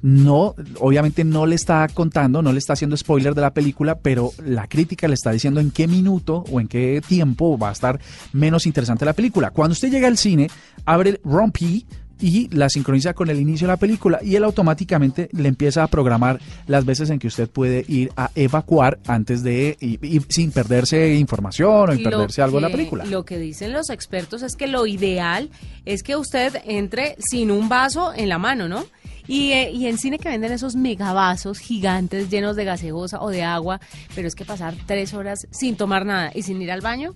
No, 0.00 0.54
obviamente 0.78 1.24
no 1.24 1.46
le 1.46 1.56
está 1.56 1.88
contando, 1.88 2.40
no 2.40 2.52
le 2.52 2.58
está 2.58 2.74
haciendo 2.74 2.96
spoiler 2.96 3.34
de 3.34 3.40
la 3.40 3.52
película, 3.52 3.98
pero 3.98 4.32
la 4.44 4.68
crítica 4.68 5.08
le 5.08 5.14
está 5.14 5.32
diciendo 5.32 5.60
en 5.60 5.70
qué 5.70 5.88
minuto 5.88 6.44
o 6.50 6.60
en 6.60 6.68
qué 6.68 7.02
tiempo 7.06 7.58
va 7.58 7.70
a 7.70 7.72
estar 7.72 8.00
menos 8.32 8.66
interesante 8.66 9.04
la 9.04 9.12
película. 9.12 9.50
Cuando 9.50 9.72
usted 9.72 9.90
llega 9.90 10.06
al 10.06 10.16
cine, 10.16 10.48
abre 10.84 11.20
Rumpy 11.24 11.84
y 12.20 12.48
la 12.54 12.68
sincroniza 12.68 13.14
con 13.14 13.30
el 13.30 13.40
inicio 13.40 13.66
de 13.66 13.72
la 13.72 13.76
película 13.76 14.18
y 14.22 14.36
él 14.36 14.44
automáticamente 14.44 15.28
le 15.32 15.48
empieza 15.48 15.82
a 15.82 15.86
programar 15.86 16.40
las 16.66 16.84
veces 16.84 17.10
en 17.10 17.18
que 17.18 17.28
usted 17.28 17.48
puede 17.48 17.84
ir 17.88 18.10
a 18.16 18.30
evacuar 18.34 18.98
antes 19.06 19.42
de 19.42 19.76
y, 19.80 20.04
y 20.06 20.20
sin 20.28 20.50
perderse 20.50 21.14
información 21.14 21.90
o 21.90 21.92
sin 21.92 22.02
perderse 22.02 22.42
algo 22.42 22.58
de 22.58 22.62
la 22.62 22.70
película. 22.70 23.04
Lo 23.04 23.24
que 23.24 23.38
dicen 23.38 23.72
los 23.72 23.90
expertos 23.90 24.42
es 24.42 24.56
que 24.56 24.66
lo 24.66 24.86
ideal 24.86 25.50
es 25.84 26.02
que 26.02 26.16
usted 26.16 26.54
entre 26.66 27.16
sin 27.18 27.50
un 27.50 27.68
vaso 27.68 28.12
en 28.14 28.28
la 28.28 28.38
mano, 28.38 28.68
¿no? 28.68 28.84
Y, 29.28 29.52
eh, 29.52 29.70
y 29.70 29.86
en 29.86 29.98
cine 29.98 30.18
que 30.18 30.28
venden 30.28 30.50
esos 30.52 30.74
megavasos 30.74 31.58
gigantes 31.58 32.30
llenos 32.30 32.56
de 32.56 32.64
gaseosa 32.64 33.20
o 33.20 33.28
de 33.28 33.44
agua, 33.44 33.80
pero 34.14 34.26
es 34.26 34.34
que 34.34 34.44
pasar 34.44 34.74
tres 34.86 35.14
horas 35.14 35.46
sin 35.50 35.76
tomar 35.76 36.04
nada 36.06 36.32
y 36.34 36.42
sin 36.42 36.60
ir 36.60 36.72
al 36.72 36.80
baño, 36.80 37.14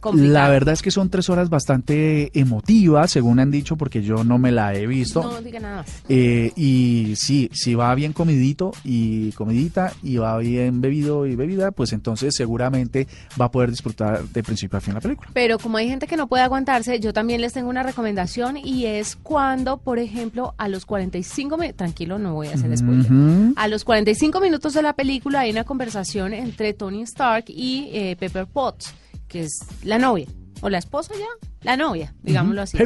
complicado. 0.00 0.32
La 0.32 0.48
verdad 0.48 0.74
es 0.74 0.82
que 0.82 0.90
son 0.90 1.10
tres 1.10 1.28
horas 1.30 1.48
bastante 1.50 2.30
emotivas, 2.38 3.10
según 3.10 3.38
han 3.40 3.50
dicho, 3.50 3.76
porque 3.76 4.02
yo 4.02 4.24
no 4.24 4.38
me 4.38 4.52
la 4.52 4.74
he 4.74 4.86
visto. 4.86 5.22
No 5.22 5.40
diga 5.42 5.60
nada 5.60 5.76
más. 5.78 6.02
Eh, 6.08 6.52
y 6.56 7.14
sí, 7.16 7.48
si 7.52 7.74
va 7.74 7.94
bien 7.94 8.12
comidito 8.12 8.72
y 8.84 9.32
comidita 9.32 9.92
y 10.02 10.16
va 10.16 10.36
bien 10.38 10.80
bebido 10.80 11.26
y 11.26 11.36
bebida, 11.36 11.70
pues 11.70 11.92
entonces 11.92 12.34
seguramente 12.34 13.06
va 13.40 13.46
a 13.46 13.50
poder 13.50 13.70
disfrutar 13.70 14.24
de 14.24 14.42
principio 14.42 14.78
a 14.78 14.80
fin 14.80 14.94
la 14.94 15.00
película. 15.00 15.30
Pero 15.32 15.58
como 15.58 15.76
hay 15.78 15.88
gente 15.88 16.06
que 16.06 16.16
no 16.16 16.26
puede 16.28 16.42
aguantarse, 16.42 17.00
yo 17.00 17.12
también 17.12 17.40
les 17.40 17.52
tengo 17.52 17.68
una 17.70 17.82
recomendación 17.82 18.56
y 18.56 18.86
es 18.86 19.16
cuando, 19.16 19.78
por 19.78 19.98
ejemplo, 19.98 20.54
a 20.58 20.68
los 20.68 20.86
45 20.86 21.56
minutos, 21.56 21.76
tranquilo, 21.76 22.18
no 22.18 22.34
voy 22.34 22.48
a 22.48 22.54
hacer 22.54 22.76
spoiler, 22.76 23.10
Ujú. 23.12 23.52
a 23.56 23.68
los 23.68 23.84
45 23.84 24.40
minutos 24.40 24.74
de 24.74 24.82
la 24.82 24.92
película 24.94 25.40
hay 25.40 25.50
una 25.50 25.64
conversación 25.64 26.32
entre 26.34 26.72
Tony 26.74 27.02
Stark 27.02 27.44
y 27.48 27.88
eh, 27.92 28.16
Pepper 28.18 28.46
Potts, 28.46 28.94
que 29.30 29.44
es 29.44 29.60
la 29.84 29.98
novia, 29.98 30.26
o 30.60 30.68
la 30.68 30.78
esposa 30.78 31.14
ya, 31.18 31.48
la 31.62 31.76
novia, 31.76 32.12
digámoslo 32.22 32.62
así. 32.62 32.76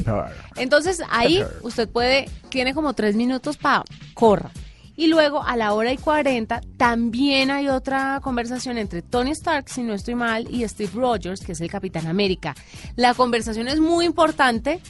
Entonces 0.57 1.03
ahí 1.11 1.43
usted 1.63 1.89
puede, 1.89 2.29
tiene 2.51 2.75
como 2.75 2.93
tres 2.93 3.17
minutos 3.17 3.57
para 3.57 3.83
corra. 4.13 4.51
Y 4.97 5.09
luego 5.09 5.43
a 5.43 5.57
la 5.57 5.73
hora 5.73 5.93
y 5.93 5.97
40 5.97 6.61
también 6.77 7.51
hay 7.51 7.69
otra 7.69 8.21
conversación 8.23 8.79
entre 8.79 9.03
Tony 9.03 9.33
Stark, 9.33 9.69
si 9.69 9.83
no 9.83 9.93
estoy 9.93 10.15
mal, 10.15 10.47
y 10.49 10.69
Steve 10.69 10.93
Rogers, 10.95 11.41
que 11.41 11.53
es 11.53 11.61
el 11.61 11.69
Capitán 11.69 12.07
América. 12.07 12.55
La 12.95 13.13
conversación 13.15 13.67
es 13.67 13.81
muy 13.81 14.05
importante, 14.05 14.81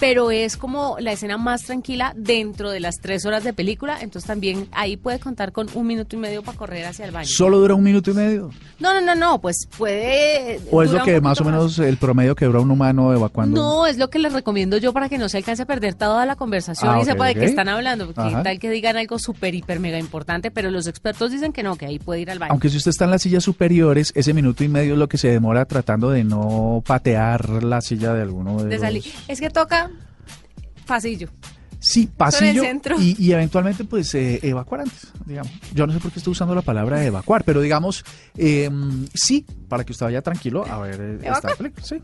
pero 0.00 0.30
es 0.30 0.56
como 0.56 0.96
la 0.98 1.12
escena 1.12 1.36
más 1.36 1.62
tranquila 1.64 2.14
dentro 2.16 2.70
de 2.70 2.80
las 2.80 2.96
tres 3.00 3.26
horas 3.26 3.44
de 3.44 3.52
película. 3.52 3.98
Entonces 4.00 4.26
también 4.26 4.66
ahí 4.72 4.96
puede 4.96 5.20
contar 5.20 5.52
con 5.52 5.68
un 5.74 5.86
minuto 5.86 6.16
y 6.16 6.18
medio 6.18 6.42
para 6.42 6.56
correr 6.56 6.86
hacia 6.86 7.04
el 7.04 7.10
baño. 7.10 7.28
¿Solo 7.28 7.58
dura 7.58 7.74
un 7.74 7.82
minuto 7.82 8.10
y 8.10 8.14
medio? 8.14 8.50
No, 8.78 8.94
no, 8.94 9.02
no, 9.02 9.14
no, 9.14 9.40
pues 9.40 9.68
puede... 9.76 10.58
¿O 10.70 10.82
es 10.82 10.90
lo 10.90 11.04
que 11.04 11.20
más 11.20 11.38
o 11.42 11.44
menos 11.44 11.78
el 11.78 11.98
promedio 11.98 12.34
que 12.34 12.46
dura 12.46 12.60
un 12.60 12.70
humano 12.70 13.12
evacuando? 13.12 13.60
No, 13.60 13.86
es 13.86 13.98
lo 13.98 14.08
que 14.08 14.18
les 14.18 14.32
recomiendo 14.32 14.78
yo 14.78 14.94
para 14.94 15.10
que 15.10 15.18
no 15.18 15.28
se 15.28 15.36
alcance 15.36 15.64
a 15.64 15.66
perder 15.66 15.94
toda 15.94 16.24
la 16.24 16.34
conversación 16.34 16.90
Ah, 16.90 17.00
y 17.02 17.04
sepa 17.04 17.26
de 17.26 17.34
qué 17.34 17.44
están 17.44 17.68
hablando. 17.68 18.06
Porque 18.06 18.20
Ajá. 18.22 18.42
tal 18.42 18.58
que 18.58 18.70
digan 18.70 18.96
algo 18.96 19.18
súper, 19.18 19.54
hiper, 19.54 19.80
mega 19.80 19.98
importante, 19.98 20.50
pero 20.50 20.70
los 20.70 20.86
expertos 20.86 21.30
dicen 21.30 21.52
que 21.52 21.62
no, 21.62 21.76
que 21.76 21.84
ahí 21.84 21.98
puede 21.98 22.22
ir 22.22 22.30
al 22.30 22.38
baño. 22.38 22.52
Aunque 22.52 22.70
si 22.70 22.78
usted 22.78 22.90
está 22.90 23.04
en 23.04 23.10
las 23.10 23.20
sillas 23.20 23.44
superiores, 23.44 24.12
ese 24.14 24.32
minuto 24.32 24.64
y 24.64 24.68
medio 24.68 24.94
es 24.94 24.98
lo 24.98 25.08
que 25.08 25.18
se 25.18 25.28
demora 25.28 25.66
tratando 25.66 26.10
de 26.10 26.24
no 26.24 26.82
patear 26.86 27.62
la 27.62 27.82
silla 27.82 28.14
de 28.14 28.22
alguno 28.22 28.62
de, 28.62 28.68
de 28.70 28.76
los... 28.76 28.80
salir. 28.80 29.04
Es 29.28 29.40
que 29.40 29.50
toca 29.50 29.89
pasillo. 30.90 31.28
Sí, 31.78 32.10
pasillo 32.14 32.62
y, 32.98 33.16
y 33.18 33.32
eventualmente 33.32 33.84
pues 33.84 34.14
eh, 34.14 34.38
evacuar 34.42 34.82
antes, 34.82 35.08
digamos. 35.24 35.50
Yo 35.72 35.86
no 35.86 35.94
sé 35.94 35.98
por 35.98 36.12
qué 36.12 36.18
estoy 36.18 36.32
usando 36.32 36.54
la 36.54 36.60
palabra 36.60 37.02
evacuar, 37.06 37.42
pero 37.42 37.62
digamos, 37.62 38.04
eh, 38.36 38.68
sí, 39.14 39.46
para 39.70 39.84
que 39.84 39.92
usted 39.92 40.04
vaya 40.04 40.20
tranquilo 40.20 40.66
a 40.68 40.80
ver 40.80 41.00
eh, 41.00 41.18
esta. 41.22 41.54
Sí. 41.82 41.96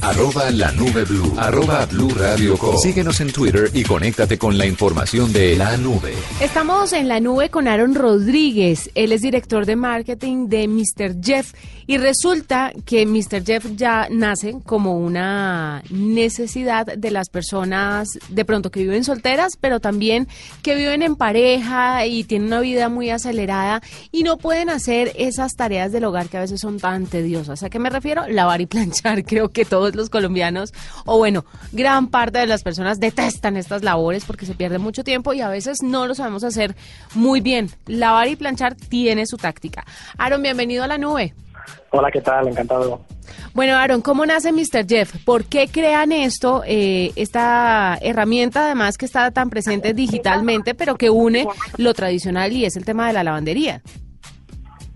Arroba 0.00 0.50
la 0.50 0.72
nube 0.72 1.04
blue. 1.04 1.34
Arroba 1.38 1.86
blue 1.86 2.10
radio 2.10 2.56
com. 2.58 2.76
Síguenos 2.78 3.20
en 3.20 3.30
Twitter 3.30 3.70
y 3.72 3.84
conéctate 3.84 4.38
con 4.38 4.58
la 4.58 4.66
información 4.66 5.32
de 5.32 5.54
la 5.54 5.76
nube. 5.76 6.14
Estamos 6.40 6.92
en 6.92 7.06
la 7.06 7.20
nube 7.20 7.50
con 7.50 7.68
Aaron 7.68 7.94
Rodríguez. 7.94 8.90
Él 8.94 9.12
es 9.12 9.22
director 9.22 9.66
de 9.66 9.76
marketing 9.76 10.48
de 10.48 10.66
Mr. 10.66 11.22
Jeff. 11.22 11.52
Y 11.86 11.98
resulta 11.98 12.72
que 12.86 13.04
Mr. 13.04 13.44
Jeff 13.44 13.66
ya 13.76 14.08
nace 14.10 14.56
como 14.64 14.98
una 14.98 15.82
necesidad 15.90 16.86
de 16.86 17.10
las 17.10 17.28
personas 17.28 18.18
de 18.30 18.44
pronto 18.46 18.70
que 18.70 18.80
viven 18.80 19.04
solteras, 19.04 19.58
pero 19.60 19.80
también 19.80 20.26
que 20.62 20.74
viven 20.74 21.02
en 21.02 21.16
pareja 21.16 22.06
y 22.06 22.24
tienen 22.24 22.48
una 22.48 22.60
vida 22.60 22.88
muy 22.88 23.10
acelerada 23.10 23.82
y 24.10 24.22
no 24.22 24.38
pueden 24.38 24.70
hacer 24.70 25.12
esas 25.16 25.56
tareas 25.56 25.92
del 25.92 26.04
hogar 26.04 26.28
que 26.28 26.38
a 26.38 26.40
veces 26.40 26.60
son 26.60 26.78
tan 26.78 26.93
tediosas. 27.06 27.62
¿A 27.62 27.70
qué 27.70 27.78
me 27.78 27.90
refiero? 27.90 28.26
Lavar 28.28 28.60
y 28.60 28.66
planchar. 28.74 29.24
Creo 29.24 29.50
que 29.50 29.64
todos 29.64 29.94
los 29.94 30.10
colombianos, 30.10 30.72
o 31.04 31.18
bueno, 31.18 31.44
gran 31.72 32.08
parte 32.08 32.38
de 32.38 32.46
las 32.46 32.62
personas 32.62 33.00
detestan 33.00 33.56
estas 33.56 33.82
labores 33.82 34.24
porque 34.24 34.46
se 34.46 34.54
pierde 34.54 34.78
mucho 34.78 35.04
tiempo 35.04 35.32
y 35.34 35.40
a 35.40 35.48
veces 35.48 35.82
no 35.82 36.06
lo 36.06 36.14
sabemos 36.14 36.44
hacer 36.44 36.74
muy 37.14 37.40
bien. 37.40 37.70
Lavar 37.86 38.28
y 38.28 38.36
planchar 38.36 38.74
tiene 38.74 39.26
su 39.26 39.36
táctica. 39.36 39.84
Aaron, 40.16 40.42
bienvenido 40.42 40.84
a 40.84 40.86
la 40.86 40.98
nube. 40.98 41.34
Hola, 41.90 42.10
¿qué 42.10 42.20
tal? 42.20 42.48
Encantado. 42.48 43.00
Bueno, 43.54 43.76
Aaron, 43.76 44.02
¿cómo 44.02 44.26
nace 44.26 44.52
Mr. 44.52 44.86
Jeff? 44.86 45.14
¿Por 45.24 45.44
qué 45.44 45.68
crean 45.68 46.12
esto, 46.12 46.62
eh, 46.66 47.12
esta 47.16 47.98
herramienta 48.00 48.66
además 48.66 48.98
que 48.98 49.06
está 49.06 49.30
tan 49.30 49.48
presente 49.48 49.94
digitalmente, 49.94 50.74
pero 50.74 50.96
que 50.96 51.10
une 51.10 51.46
lo 51.76 51.94
tradicional 51.94 52.52
y 52.52 52.64
es 52.64 52.76
el 52.76 52.84
tema 52.84 53.06
de 53.06 53.12
la 53.12 53.24
lavandería? 53.24 53.82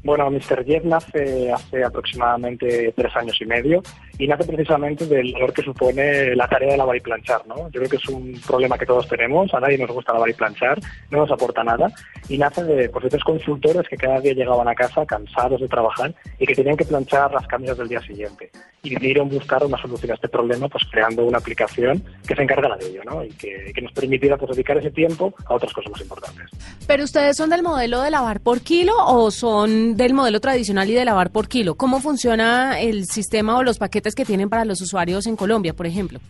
Bueno, 0.02 0.30
Mr. 0.30 0.64
Jeff 0.64 0.84
nace 0.84 1.52
hace 1.52 1.84
aproximadamente 1.84 2.92
tres 2.96 3.14
años 3.16 3.36
y 3.40 3.46
medio 3.46 3.82
y 4.18 4.26
nace 4.26 4.44
precisamente 4.44 5.06
del 5.06 5.32
valor 5.32 5.52
que 5.52 5.62
supone 5.62 6.34
la 6.34 6.48
tarea 6.48 6.72
de 6.72 6.76
lavar 6.76 6.96
y 6.96 7.00
planchar, 7.00 7.46
¿no? 7.46 7.70
Yo 7.70 7.80
creo 7.80 7.88
que 7.88 7.96
es 7.96 8.08
un 8.08 8.38
problema 8.46 8.76
que 8.76 8.84
todos 8.84 9.08
tenemos, 9.08 9.54
a 9.54 9.60
nadie 9.60 9.78
nos 9.78 9.90
gusta 9.90 10.12
lavar 10.12 10.28
y 10.28 10.34
planchar, 10.34 10.78
no 11.10 11.18
nos 11.18 11.30
aporta 11.30 11.62
nada 11.62 11.90
y 12.28 12.36
nace 12.36 12.64
de 12.64 12.88
pues, 12.88 13.04
estos 13.04 13.22
consultores 13.22 13.88
que 13.88 13.96
cada 13.96 14.20
día 14.20 14.32
llegaban 14.32 14.68
a 14.68 14.74
casa 14.74 15.06
cansados 15.06 15.60
de 15.60 15.68
trabajar 15.68 16.12
y 16.38 16.46
que 16.46 16.54
tenían 16.54 16.76
que 16.76 16.84
planchar 16.84 17.32
las 17.32 17.46
camisas 17.46 17.78
del 17.78 17.88
día 17.88 18.00
siguiente 18.00 18.50
y 18.82 18.90
decidieron 18.90 19.28
buscar 19.28 19.64
una 19.64 19.80
solución 19.80 20.12
a 20.12 20.14
este 20.14 20.28
problema 20.28 20.68
pues 20.68 20.84
creando 20.90 21.24
una 21.24 21.38
aplicación 21.38 22.02
que 22.26 22.34
se 22.34 22.42
encargara 22.42 22.76
de 22.76 22.88
ello, 22.88 23.02
¿no? 23.04 23.24
Y 23.24 23.30
que, 23.30 23.72
que 23.74 23.82
nos 23.82 23.92
permitiera 23.92 24.36
pues, 24.36 24.50
dedicar 24.50 24.78
ese 24.78 24.90
tiempo 24.90 25.32
a 25.46 25.54
otras 25.54 25.72
cosas 25.72 25.92
más 25.92 26.00
importantes. 26.00 26.50
¿Pero 26.86 27.04
ustedes 27.04 27.36
son 27.36 27.50
del 27.50 27.62
modelo 27.62 28.00
de 28.02 28.10
lavar 28.10 28.40
por 28.40 28.60
kilo 28.60 28.94
o 28.96 29.30
son 29.30 29.96
del 29.96 30.14
modelo 30.14 30.40
tradicional 30.40 30.88
y 30.90 30.94
de 30.94 31.04
lavar 31.04 31.30
por 31.30 31.48
kilo? 31.48 31.76
¿Cómo 31.76 32.00
funciona 32.00 32.80
el 32.80 33.06
sistema 33.06 33.58
o 33.58 33.62
los 33.62 33.78
paquetes 33.78 34.07
que 34.14 34.24
tienen 34.24 34.48
para 34.48 34.64
los 34.64 34.80
usuarios 34.80 35.26
en 35.26 35.36
Colombia, 35.36 35.72
por 35.74 35.86
ejemplo? 35.86 36.20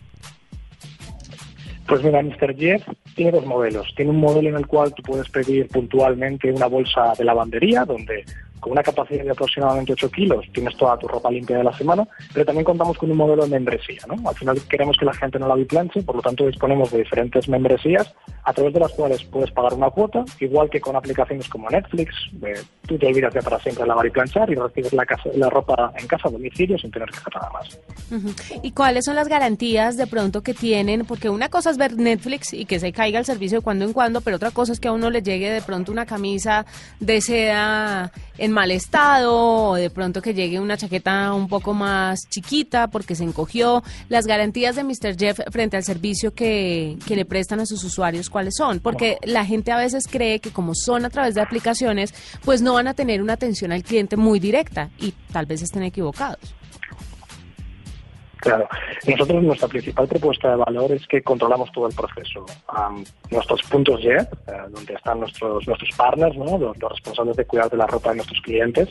Pues 1.87 2.03
mira, 2.03 2.21
Mr. 2.21 2.55
Jeff 2.55 2.83
tiene 3.15 3.31
dos 3.31 3.45
modelos. 3.45 3.91
Tiene 3.95 4.11
un 4.11 4.19
modelo 4.19 4.49
en 4.49 4.55
el 4.55 4.67
cual 4.67 4.93
tú 4.93 5.01
puedes 5.01 5.27
pedir 5.29 5.67
puntualmente 5.67 6.51
una 6.51 6.67
bolsa 6.67 7.13
de 7.17 7.23
lavandería, 7.23 7.83
donde 7.83 8.25
con 8.59 8.71
una 8.71 8.83
capacidad 8.83 9.23
de 9.23 9.31
aproximadamente 9.31 9.93
8 9.93 10.11
kilos 10.11 10.45
tienes 10.53 10.75
toda 10.77 10.97
tu 10.97 11.07
ropa 11.07 11.31
limpia 11.31 11.57
de 11.57 11.63
la 11.63 11.77
semana, 11.77 12.07
pero 12.33 12.45
también 12.45 12.65
contamos 12.65 12.97
con 12.97 13.11
un 13.11 13.17
modelo 13.17 13.43
de 13.43 13.49
membresía. 13.49 14.01
¿no? 14.07 14.29
Al 14.29 14.35
final 14.35 14.59
queremos 14.69 14.97
que 14.97 15.05
la 15.05 15.13
gente 15.13 15.39
no 15.39 15.47
la 15.47 15.55
planche, 15.65 16.01
por 16.03 16.15
lo 16.15 16.21
tanto 16.21 16.47
disponemos 16.47 16.91
de 16.91 16.99
diferentes 16.99 17.47
membresías 17.47 18.13
a 18.43 18.53
través 18.53 18.73
de 18.73 18.79
las 18.79 18.91
cuales 18.93 19.23
puedes 19.25 19.51
pagar 19.51 19.73
una 19.73 19.89
cuota, 19.89 20.23
igual 20.39 20.69
que 20.69 20.81
con 20.81 20.95
aplicaciones 20.95 21.47
como 21.49 21.69
Netflix, 21.69 22.13
tú 22.87 22.97
te 22.97 23.07
olvidas 23.07 23.33
ya 23.33 23.41
para 23.41 23.59
siempre 23.59 23.85
lavar 23.85 24.05
y 24.05 24.09
planchar 24.09 24.49
y 24.49 24.55
recibes 24.55 24.93
la, 24.93 25.05
casa, 25.05 25.29
la 25.35 25.49
ropa 25.49 25.91
en 25.97 26.07
casa 26.07 26.27
a 26.27 26.31
domicilio 26.31 26.77
sin 26.77 26.91
tener 26.91 27.09
que 27.09 27.17
hacer 27.17 27.33
nada 27.35 27.49
más. 27.51 27.79
¿Y 28.63 28.71
cuáles 28.71 29.05
son 29.05 29.15
las 29.15 29.27
garantías 29.27 29.97
de 29.97 30.07
pronto 30.07 30.41
que 30.41 30.53
tienen? 30.53 31.05
Porque 31.05 31.29
una 31.29 31.49
cosa 31.49 31.69
es 31.69 31.77
ver 31.77 31.95
Netflix 31.97 32.53
y 32.53 32.65
que 32.65 32.79
se 32.79 32.91
caiga 32.91 33.19
el 33.19 33.25
servicio 33.25 33.59
de 33.59 33.63
cuando 33.63 33.85
en 33.85 33.93
cuando, 33.93 34.21
pero 34.21 34.37
otra 34.37 34.51
cosa 34.51 34.73
es 34.73 34.79
que 34.79 34.87
a 34.87 34.91
uno 34.91 35.09
le 35.09 35.21
llegue 35.21 35.51
de 35.51 35.61
pronto 35.61 35.91
una 35.91 36.05
camisa 36.05 36.65
de 36.99 37.21
seda 37.21 38.11
en 38.37 38.48
mal 38.49 38.71
estado 38.71 39.69
o 39.69 39.75
de 39.75 39.89
pronto 39.89 40.21
que 40.21 40.33
llegue 40.33 40.59
una 40.59 40.77
chaqueta 40.77 41.33
un 41.33 41.47
poco 41.47 41.73
más 41.73 42.27
chiquita 42.29 42.89
porque 42.89 43.15
se 43.15 43.23
encogió. 43.23 43.83
Las 44.09 44.27
garantías 44.27 44.75
de 44.75 44.83
Mr. 44.83 45.17
Jeff 45.17 45.39
frente 45.51 45.77
al 45.77 45.83
servicio 45.83 46.33
que, 46.33 46.97
que 47.05 47.15
le 47.15 47.25
prestan 47.25 47.59
a 47.59 47.65
sus 47.65 47.83
usuarios, 47.83 48.29
¿cuáles 48.29 48.55
son? 48.55 48.79
Porque 48.79 49.17
la 49.23 49.45
gente 49.45 49.71
a 49.71 49.77
veces 49.77 50.05
cree 50.09 50.39
que 50.39 50.51
como 50.51 50.73
son 50.75 51.05
a 51.05 51.09
través 51.09 51.35
de 51.35 51.41
aplicaciones, 51.41 52.13
pues 52.43 52.61
no 52.61 52.73
van 52.73 52.87
a 52.87 52.93
tener 52.93 53.21
una 53.21 53.33
atención 53.33 53.71
al 53.71 53.83
cliente 53.83 54.17
muy 54.17 54.39
directa 54.39 54.89
y 54.99 55.13
tal 55.31 55.45
vez 55.45 55.61
estén 55.61 55.83
equivocados. 55.83 56.58
Claro, 58.39 58.69
nosotros 59.05 59.43
nuestra 59.43 59.67
principal 59.67 60.07
propuesta 60.07 60.51
de 60.51 60.55
valor 60.55 60.91
es 60.93 61.05
que 61.07 61.21
controlamos 61.21 61.71
todo 61.73 61.87
el 61.87 61.93
proceso. 61.93 62.45
nuestros 63.29 63.61
puntos 63.63 63.99
Jet, 64.01 64.31
eh, 64.47 64.51
donde 64.69 64.93
están 64.93 65.19
nuestros 65.19 65.67
nuestros 65.67 65.89
partners, 65.97 66.37
¿no? 66.37 66.57
los, 66.57 66.77
responsables 66.77 67.35
de 67.35 67.45
cuidar 67.45 67.69
de 67.69 67.77
la 67.77 67.87
ropa 67.87 68.11
de 68.11 68.17
nuestros 68.17 68.41
clientes, 68.41 68.89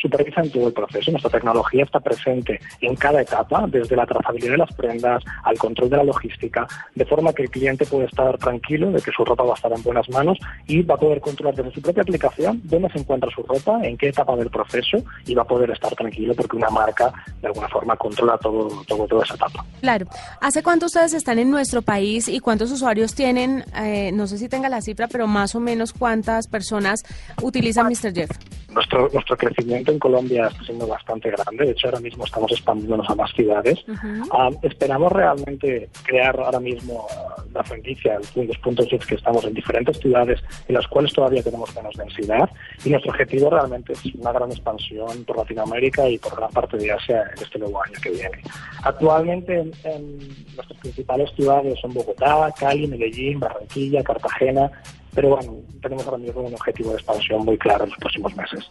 supervisan 0.00 0.50
todo 0.50 0.68
el 0.68 0.72
proceso. 0.72 1.10
Nuestra 1.10 1.30
tecnología 1.30 1.84
está 1.84 2.00
presente 2.00 2.60
en 2.80 2.94
cada 2.96 3.22
etapa, 3.22 3.66
desde 3.68 3.96
la 3.96 4.06
trazabilidad 4.06 4.52
de 4.52 4.58
las 4.58 4.72
prendas 4.74 5.22
al 5.44 5.58
control 5.58 5.90
de 5.90 5.96
la 5.96 6.04
logística, 6.04 6.66
de 6.94 7.04
forma 7.04 7.32
que 7.32 7.42
el 7.42 7.50
cliente 7.50 7.86
puede 7.86 8.06
estar 8.06 8.36
tranquilo 8.38 8.90
de 8.90 9.00
que 9.00 9.10
su 9.12 9.24
ropa 9.24 9.44
va 9.44 9.52
a 9.52 9.54
estar 9.54 9.72
en 9.72 9.82
buenas 9.82 10.08
manos 10.10 10.38
y 10.66 10.82
va 10.82 10.94
a 10.94 10.98
poder 10.98 11.20
controlar 11.20 11.54
desde 11.54 11.72
su 11.72 11.82
propia 11.82 12.02
aplicación 12.02 12.60
dónde 12.64 12.90
se 12.90 12.98
encuentra 12.98 13.30
su 13.30 13.42
ropa, 13.42 13.80
en 13.82 13.96
qué 13.96 14.08
etapa 14.08 14.36
del 14.36 14.50
proceso 14.50 14.98
y 15.26 15.34
va 15.34 15.42
a 15.42 15.46
poder 15.46 15.70
estar 15.70 15.94
tranquilo 15.94 16.34
porque 16.34 16.56
una 16.56 16.70
marca 16.70 17.12
de 17.40 17.48
alguna 17.48 17.68
forma 17.68 17.96
controla 17.96 18.38
todo, 18.38 18.82
todo 18.86 19.06
toda 19.06 19.24
esa 19.24 19.34
etapa. 19.34 19.64
Claro. 19.80 20.06
¿Hace 20.40 20.62
cuánto 20.62 20.86
ustedes 20.86 21.14
están 21.14 21.38
en 21.38 21.50
nuestro 21.50 21.82
país 21.82 22.28
y 22.28 22.40
cuántos 22.40 22.70
usuarios 22.70 23.14
tienen? 23.14 23.64
Eh, 23.76 24.10
no 24.12 24.26
sé 24.26 24.38
si 24.38 24.48
tenga 24.48 24.68
la 24.68 24.80
cifra, 24.80 25.08
pero 25.08 25.26
más 25.26 25.54
o 25.54 25.60
menos 25.60 25.92
cuántas 25.92 26.46
personas 26.46 27.02
utilizan 27.42 27.86
Mr. 27.86 28.14
Jeff. 28.14 28.30
Nuestro, 28.72 29.08
nuestro 29.12 29.36
crecimiento 29.36 29.89
en 29.90 29.98
Colombia 29.98 30.46
está 30.46 30.64
siendo 30.64 30.86
bastante 30.86 31.30
grande. 31.30 31.66
De 31.66 31.72
hecho, 31.72 31.88
ahora 31.88 32.00
mismo 32.00 32.24
estamos 32.24 32.50
expandiéndonos 32.52 33.08
a 33.08 33.14
más 33.14 33.32
ciudades. 33.32 33.78
Ah, 34.32 34.50
esperamos 34.62 35.12
realmente 35.12 35.88
crear 36.04 36.38
ahora 36.38 36.60
mismo 36.60 37.06
ah, 37.10 37.42
la 37.52 37.62
franquicia, 37.64 38.18
los 38.34 38.58
puntos 38.58 38.88
que 39.06 39.14
estamos 39.14 39.44
en 39.44 39.54
diferentes 39.54 39.98
ciudades 39.98 40.40
en 40.68 40.74
las 40.74 40.86
cuales 40.88 41.12
todavía 41.12 41.42
tenemos 41.42 41.74
menos 41.74 41.94
densidad. 41.96 42.48
Y 42.84 42.90
nuestro 42.90 43.12
objetivo 43.12 43.50
realmente 43.50 43.92
es 43.92 44.04
una 44.14 44.32
gran 44.32 44.50
expansión 44.50 45.24
por 45.24 45.36
Latinoamérica 45.36 46.08
y 46.08 46.18
por 46.18 46.36
gran 46.36 46.50
parte 46.50 46.76
de 46.76 46.92
Asia 46.92 47.24
en 47.36 47.42
este 47.42 47.58
nuevo 47.58 47.82
año 47.82 47.94
que 48.02 48.10
viene. 48.10 48.42
Actualmente 48.82 49.58
en, 49.84 50.18
nuestras 50.54 50.78
principales 50.80 51.30
ciudades 51.36 51.78
son 51.80 51.92
Bogotá, 51.92 52.52
Cali, 52.58 52.86
Medellín, 52.86 53.40
Barranquilla, 53.40 54.02
Cartagena, 54.02 54.70
pero 55.14 55.36
bueno, 55.36 55.56
tenemos 55.82 56.06
ahora 56.06 56.18
mismo 56.18 56.42
un 56.42 56.54
objetivo 56.54 56.90
de 56.90 56.96
expansión 56.96 57.44
muy 57.44 57.58
claro 57.58 57.84
en 57.84 57.90
los 57.90 57.98
próximos 57.98 58.34
meses. 58.36 58.70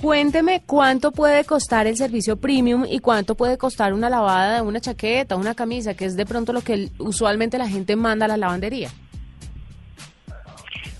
Cuénteme 0.00 0.62
cuánto 0.64 1.12
puede 1.12 1.44
costar 1.44 1.86
el 1.86 1.94
servicio 1.94 2.36
premium 2.36 2.86
y 2.88 3.00
cuánto 3.00 3.34
puede 3.34 3.58
costar 3.58 3.92
una 3.92 4.08
lavada 4.08 4.54
de 4.54 4.62
una 4.62 4.80
chaqueta, 4.80 5.36
una 5.36 5.54
camisa, 5.54 5.92
que 5.92 6.06
es 6.06 6.16
de 6.16 6.24
pronto 6.24 6.54
lo 6.54 6.62
que 6.62 6.88
usualmente 6.96 7.58
la 7.58 7.68
gente 7.68 7.96
manda 7.96 8.24
a 8.24 8.28
la 8.28 8.38
lavandería. 8.38 8.90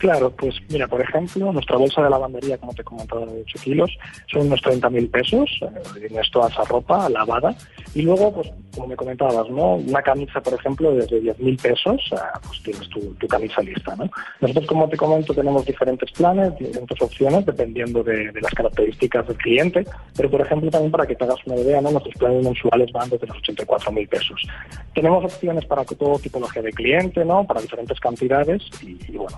Claro, 0.00 0.30
pues 0.30 0.54
mira, 0.70 0.88
por 0.88 1.02
ejemplo, 1.02 1.52
nuestra 1.52 1.76
bolsa 1.76 2.02
de 2.02 2.08
lavandería, 2.08 2.56
como 2.56 2.72
te 2.72 2.80
he 2.80 2.84
comentado, 2.84 3.26
de 3.26 3.42
8 3.42 3.58
kilos, 3.62 3.90
son 4.32 4.46
unos 4.46 4.62
30.000 4.62 5.10
pesos, 5.10 5.60
eh, 5.60 6.06
tienes 6.08 6.30
toda 6.30 6.48
esa 6.48 6.64
ropa 6.64 7.06
lavada. 7.10 7.54
Y 7.94 8.00
luego, 8.00 8.32
pues 8.32 8.50
como 8.74 8.86
me 8.86 8.96
comentabas, 8.96 9.50
¿no? 9.50 9.74
Una 9.74 10.00
camisa, 10.00 10.40
por 10.40 10.54
ejemplo, 10.54 10.92
desde 10.92 11.20
10.000 11.20 11.60
pesos, 11.60 12.00
eh, 12.12 12.16
pues 12.46 12.62
tienes 12.62 12.88
tu, 12.88 13.14
camisa 13.28 13.60
lista, 13.60 13.94
¿no? 13.94 14.10
Nosotros, 14.40 14.66
como 14.68 14.88
te 14.88 14.96
comento, 14.96 15.34
tenemos 15.34 15.66
diferentes 15.66 16.10
planes, 16.12 16.56
diferentes 16.58 17.02
opciones, 17.02 17.44
dependiendo 17.44 18.02
de, 18.02 18.32
las 18.40 18.54
características 18.54 19.26
del 19.26 19.36
cliente. 19.36 19.84
Pero, 20.16 20.30
por 20.30 20.40
ejemplo, 20.40 20.70
también 20.70 20.92
para 20.92 21.06
que 21.06 21.14
te 21.14 21.24
hagas 21.24 21.44
una 21.44 21.56
idea, 21.56 21.82
¿no? 21.82 21.90
Nuestros 21.90 22.14
planes 22.14 22.42
mensuales 22.42 22.90
van 22.90 23.10
desde 23.10 23.26
los 23.26 23.36
84.000 23.36 24.08
pesos. 24.08 24.40
Tenemos 24.94 25.26
opciones 25.26 25.66
para 25.66 25.84
todo 25.84 26.18
tipología 26.18 26.62
de 26.62 26.72
cliente, 26.72 27.22
¿no? 27.22 27.44
Para 27.44 27.60
diferentes 27.60 28.00
cantidades 28.00 28.62
y 28.82 29.14
bueno, 29.18 29.36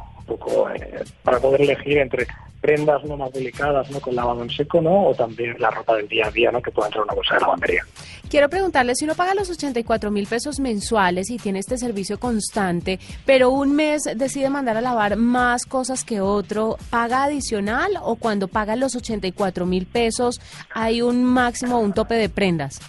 eh, 0.74 1.04
para 1.22 1.38
poder 1.38 1.62
elegir 1.62 1.98
entre 1.98 2.26
prendas 2.60 3.02
no 3.04 3.16
más 3.16 3.32
delicadas, 3.32 3.90
¿no? 3.90 4.00
Con 4.00 4.14
lavado 4.14 4.42
en 4.42 4.48
seco, 4.50 4.80
¿no? 4.80 5.08
O 5.08 5.14
también 5.14 5.56
la 5.58 5.70
ropa 5.70 5.96
del 5.96 6.08
día 6.08 6.28
a 6.28 6.30
día, 6.30 6.50
¿no? 6.50 6.62
Que 6.62 6.70
pueda 6.70 6.86
entrar 6.86 7.02
en 7.02 7.08
una 7.08 7.14
bolsa 7.14 7.34
de 7.34 7.40
lavandería. 7.40 7.82
Quiero 8.30 8.48
preguntarle, 8.48 8.94
si 8.94 9.04
uno 9.04 9.14
paga 9.14 9.34
los 9.34 9.50
84 9.50 10.10
mil 10.10 10.26
pesos 10.26 10.60
mensuales 10.60 11.28
y 11.28 11.36
tiene 11.36 11.58
este 11.58 11.76
servicio 11.76 12.18
constante, 12.18 12.98
pero 13.26 13.50
un 13.50 13.74
mes 13.74 14.04
decide 14.16 14.48
mandar 14.48 14.76
a 14.76 14.80
lavar 14.80 15.16
más 15.16 15.66
cosas 15.66 16.04
que 16.04 16.20
otro, 16.20 16.78
¿paga 16.88 17.24
adicional 17.24 17.98
o 18.00 18.14
cuando 18.16 18.48
paga 18.48 18.76
los 18.76 18.94
84 18.94 19.66
mil 19.66 19.86
pesos 19.86 20.40
hay 20.72 21.02
un 21.02 21.24
máximo, 21.24 21.80
un 21.80 21.92
tope 21.92 22.14
de 22.14 22.28
prendas? 22.28 22.80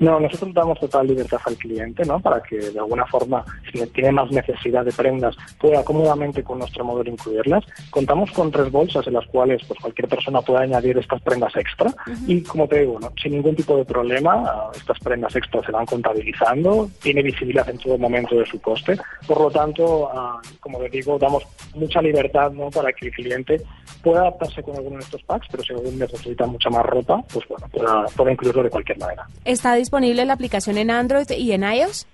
No, 0.00 0.20
nosotros 0.20 0.52
damos 0.52 0.78
total 0.78 1.06
libertad 1.06 1.40
al 1.44 1.56
cliente, 1.56 2.04
¿no? 2.04 2.20
Para 2.20 2.42
que 2.42 2.56
de 2.56 2.78
alguna 2.78 3.06
forma, 3.06 3.44
si 3.72 3.84
tiene 3.88 4.12
más 4.12 4.30
necesidad 4.30 4.84
de 4.84 4.92
prendas, 4.92 5.36
pueda 5.58 5.84
cómodamente 5.84 6.42
con 6.42 6.58
nuestro 6.58 6.84
modelo 6.84 7.10
incluirlas. 7.10 7.64
Contamos 7.90 8.30
con 8.32 8.50
tres 8.50 8.70
bolsas 8.70 9.06
en 9.06 9.14
las 9.14 9.26
cuales 9.26 9.62
pues 9.66 9.80
cualquier 9.80 10.08
persona 10.08 10.40
puede 10.42 10.64
añadir 10.64 10.98
estas 10.98 11.20
prendas 11.22 11.54
extra 11.56 11.92
y 12.26 12.42
como 12.42 12.68
te 12.68 12.80
digo, 12.80 12.98
¿no? 13.00 13.12
sin 13.20 13.32
ningún 13.32 13.56
tipo 13.56 13.76
de 13.76 13.84
problema, 13.84 14.70
estas 14.74 14.98
prendas 15.00 15.34
extra 15.34 15.62
se 15.64 15.72
van 15.72 15.86
contabilizando, 15.86 16.88
tiene 17.02 17.22
visibilidad 17.22 17.68
en 17.68 17.78
todo 17.78 17.98
momento 17.98 18.36
de 18.36 18.46
su 18.46 18.60
coste. 18.60 18.98
Por 19.26 19.40
lo 19.40 19.50
tanto, 19.50 20.10
ah, 20.12 20.40
como 20.60 20.78
te 20.78 20.88
digo, 20.88 21.18
damos 21.18 21.44
mucha 21.74 22.02
libertad, 22.02 22.52
¿no? 22.52 22.70
Para 22.70 22.92
que 22.92 23.06
el 23.06 23.12
cliente 23.12 23.62
pueda 24.02 24.20
adaptarse 24.20 24.62
con 24.62 24.76
alguno 24.76 24.96
de 24.98 25.04
estos 25.04 25.22
packs, 25.22 25.48
pero 25.50 25.62
si 25.62 25.72
algún 25.72 25.98
necesita 25.98 26.46
mucha 26.46 26.70
más 26.70 26.84
ropa, 26.86 27.22
pues 27.32 27.46
bueno, 27.48 27.66
pueda, 27.68 28.04
pueda 28.16 28.32
incluirlo 28.32 28.62
de 28.62 28.70
cualquier 28.70 28.98
manera. 28.98 29.26
¿Está 29.56 29.72
disponible 29.74 30.26
la 30.26 30.34
aplicación 30.34 30.76
en 30.76 30.90
Android 30.90 31.30
y 31.30 31.52
en 31.52 31.62
iOS? 31.62 32.06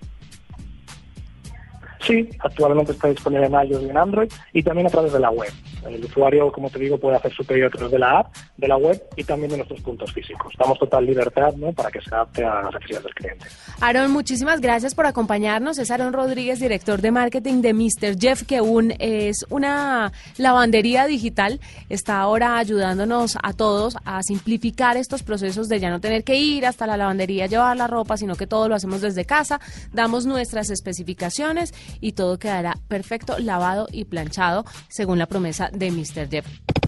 Sí, 2.05 2.29
actualmente 2.39 2.91
está 2.91 3.07
disponible 3.07 3.47
en 3.47 3.53
iOS 3.53 3.83
y 3.83 3.89
en 3.89 3.97
Android 3.97 4.31
y 4.51 4.61
también 4.61 4.87
a 4.87 4.89
través 4.89 5.13
de 5.13 5.19
la 5.19 5.29
web. 5.29 5.51
El 5.87 6.03
usuario, 6.03 6.51
como 6.51 6.69
te 6.69 6.79
digo, 6.79 6.97
puede 6.97 7.15
hacer 7.15 7.31
su 7.33 7.45
pedido 7.45 7.67
a 7.67 7.69
través 7.69 7.91
de 7.91 7.99
la 7.99 8.19
app, 8.19 8.35
de 8.57 8.67
la 8.67 8.77
web 8.77 9.01
y 9.15 9.23
también 9.23 9.51
de 9.51 9.57
nuestros 9.57 9.81
puntos 9.81 10.11
físicos. 10.11 10.53
Damos 10.57 10.79
total 10.79 11.05
libertad 11.05 11.53
¿no? 11.55 11.71
para 11.71 11.89
que 11.91 12.01
se 12.01 12.13
adapte 12.13 12.43
a 12.43 12.61
las 12.61 12.73
necesidades 12.73 13.05
del 13.05 13.13
cliente. 13.13 13.45
Aaron, 13.79 14.11
muchísimas 14.11 14.59
gracias 14.59 14.95
por 14.95 15.05
acompañarnos. 15.05 15.77
Es 15.77 15.91
Aaron 15.91 16.13
Rodríguez, 16.13 16.59
director 16.59 17.01
de 17.01 17.11
marketing 17.11 17.61
de 17.61 17.73
Mr. 17.73 18.19
Jeff, 18.19 18.43
que 18.43 18.61
un, 18.61 18.93
es 18.99 19.45
una 19.49 20.11
lavandería 20.37 21.05
digital. 21.05 21.59
Está 21.89 22.19
ahora 22.19 22.57
ayudándonos 22.57 23.37
a 23.41 23.53
todos 23.53 23.97
a 24.03 24.21
simplificar 24.23 24.97
estos 24.97 25.23
procesos 25.23 25.69
de 25.69 25.79
ya 25.79 25.89
no 25.89 26.01
tener 26.01 26.23
que 26.23 26.35
ir 26.35 26.65
hasta 26.65 26.87
la 26.87 26.97
lavandería 26.97 27.45
a 27.45 27.47
llevar 27.47 27.77
la 27.77 27.87
ropa, 27.87 28.17
sino 28.17 28.35
que 28.35 28.47
todo 28.47 28.67
lo 28.67 28.75
hacemos 28.75 29.01
desde 29.01 29.25
casa. 29.25 29.59
Damos 29.91 30.25
nuestras 30.25 30.69
especificaciones 30.69 31.73
y 32.01 32.13
todo 32.13 32.37
quedará 32.39 32.77
perfecto, 32.87 33.37
lavado 33.39 33.87
y 33.91 34.05
planchado, 34.05 34.65
según 34.87 35.19
la 35.19 35.27
promesa 35.27 35.69
de 35.73 35.91
Mr. 35.91 36.29
Jeff. 36.29 36.45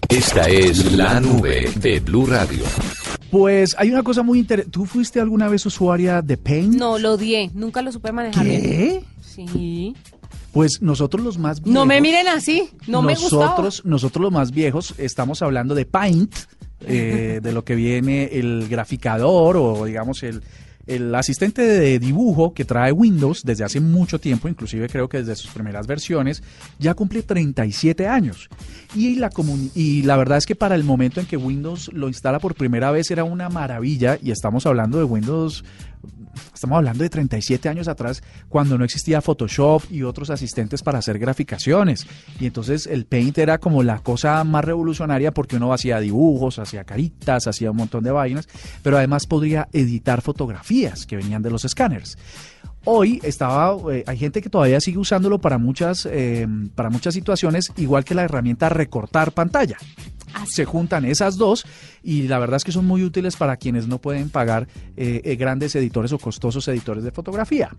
Esta 0.08 0.48
es 0.48 0.92
la 0.92 1.20
nube 1.20 1.68
de 1.76 2.00
Blue 2.00 2.26
Radio. 2.26 2.64
Pues 3.30 3.74
hay 3.78 3.90
una 3.90 4.02
cosa 4.02 4.22
muy 4.22 4.38
interesante. 4.38 4.70
¿Tú 4.70 4.86
fuiste 4.86 5.20
alguna 5.20 5.48
vez 5.48 5.66
usuaria 5.66 6.22
de 6.22 6.36
Paint? 6.36 6.74
No, 6.74 6.98
lo 6.98 7.14
odié, 7.14 7.50
nunca 7.54 7.82
lo 7.82 7.90
supe 7.90 8.12
manejar 8.12 8.44
bien. 8.44 8.62
¿Qué? 8.62 9.04
Sí. 9.20 9.94
Pues 10.52 10.80
nosotros 10.80 11.24
los 11.24 11.38
más 11.38 11.60
viejos. 11.60 11.74
No 11.74 11.84
me 11.84 12.00
miren 12.00 12.28
así, 12.28 12.70
no 12.86 13.02
me 13.02 13.14
gustaba. 13.14 13.46
nosotros, 13.46 13.82
nosotros 13.84 14.22
los 14.22 14.32
más 14.32 14.52
viejos 14.52 14.94
estamos 14.96 15.42
hablando 15.42 15.74
de 15.74 15.84
Paint, 15.84 16.34
eh, 16.80 17.40
de 17.42 17.52
lo 17.52 17.64
que 17.64 17.74
viene 17.74 18.30
el 18.32 18.68
graficador 18.68 19.56
o 19.56 19.84
digamos 19.84 20.22
el, 20.22 20.42
el 20.86 21.14
asistente 21.14 21.62
de 21.62 21.98
dibujo 21.98 22.54
que 22.54 22.64
trae 22.64 22.92
Windows 22.92 23.42
desde 23.44 23.64
hace 23.64 23.80
mucho 23.80 24.20
tiempo, 24.20 24.48
inclusive 24.48 24.88
creo 24.88 25.08
que 25.08 25.18
desde 25.18 25.34
sus 25.36 25.50
primeras 25.50 25.86
versiones, 25.86 26.42
ya 26.78 26.94
cumple 26.94 27.22
37 27.22 28.06
años. 28.06 28.48
Y 28.94 29.16
la, 29.16 29.30
y 29.74 30.02
la 30.02 30.16
verdad 30.16 30.38
es 30.38 30.46
que 30.46 30.54
para 30.54 30.74
el 30.74 30.84
momento 30.84 31.20
en 31.20 31.26
que 31.26 31.36
Windows 31.36 31.90
lo 31.92 32.08
instala 32.08 32.38
por 32.38 32.54
primera 32.54 32.90
vez 32.90 33.10
era 33.10 33.24
una 33.24 33.48
maravilla 33.48 34.18
y 34.22 34.30
estamos 34.30 34.66
hablando 34.66 34.98
de 34.98 35.04
Windows 35.04 35.64
Estamos 36.54 36.76
hablando 36.76 37.02
de 37.02 37.10
37 37.10 37.68
años 37.68 37.88
atrás, 37.88 38.22
cuando 38.48 38.78
no 38.78 38.84
existía 38.84 39.20
Photoshop 39.20 39.82
y 39.90 40.02
otros 40.02 40.30
asistentes 40.30 40.82
para 40.82 40.98
hacer 40.98 41.18
graficaciones. 41.18 42.06
Y 42.40 42.46
entonces 42.46 42.86
el 42.86 43.06
Paint 43.06 43.38
era 43.38 43.58
como 43.58 43.82
la 43.82 43.98
cosa 44.00 44.42
más 44.44 44.64
revolucionaria 44.64 45.32
porque 45.32 45.56
uno 45.56 45.72
hacía 45.72 46.00
dibujos, 46.00 46.58
hacía 46.58 46.84
caritas, 46.84 47.46
hacía 47.46 47.70
un 47.70 47.76
montón 47.78 48.04
de 48.04 48.10
vainas, 48.10 48.48
pero 48.82 48.96
además 48.96 49.26
podría 49.26 49.68
editar 49.72 50.22
fotografías 50.22 51.06
que 51.06 51.16
venían 51.16 51.42
de 51.42 51.50
los 51.50 51.64
escáneres. 51.64 52.18
Hoy 52.84 53.20
estaba, 53.24 53.76
eh, 53.92 54.04
hay 54.06 54.16
gente 54.16 54.40
que 54.40 54.48
todavía 54.48 54.80
sigue 54.80 54.98
usándolo 54.98 55.40
para 55.40 55.58
muchas, 55.58 56.06
eh, 56.06 56.46
para 56.74 56.88
muchas 56.88 57.14
situaciones, 57.14 57.72
igual 57.76 58.04
que 58.04 58.14
la 58.14 58.22
herramienta 58.22 58.68
recortar 58.68 59.32
pantalla 59.32 59.76
se 60.44 60.64
juntan 60.64 61.04
esas 61.04 61.36
dos 61.36 61.64
y 62.02 62.22
la 62.28 62.38
verdad 62.38 62.56
es 62.56 62.64
que 62.64 62.72
son 62.72 62.86
muy 62.86 63.02
útiles 63.02 63.36
para 63.36 63.56
quienes 63.56 63.86
no 63.88 63.98
pueden 64.00 64.30
pagar 64.30 64.68
eh, 64.96 65.20
eh, 65.24 65.36
grandes 65.36 65.74
editores 65.76 66.12
o 66.12 66.18
costosos 66.18 66.66
editores 66.68 67.04
de 67.04 67.10
fotografía, 67.10 67.70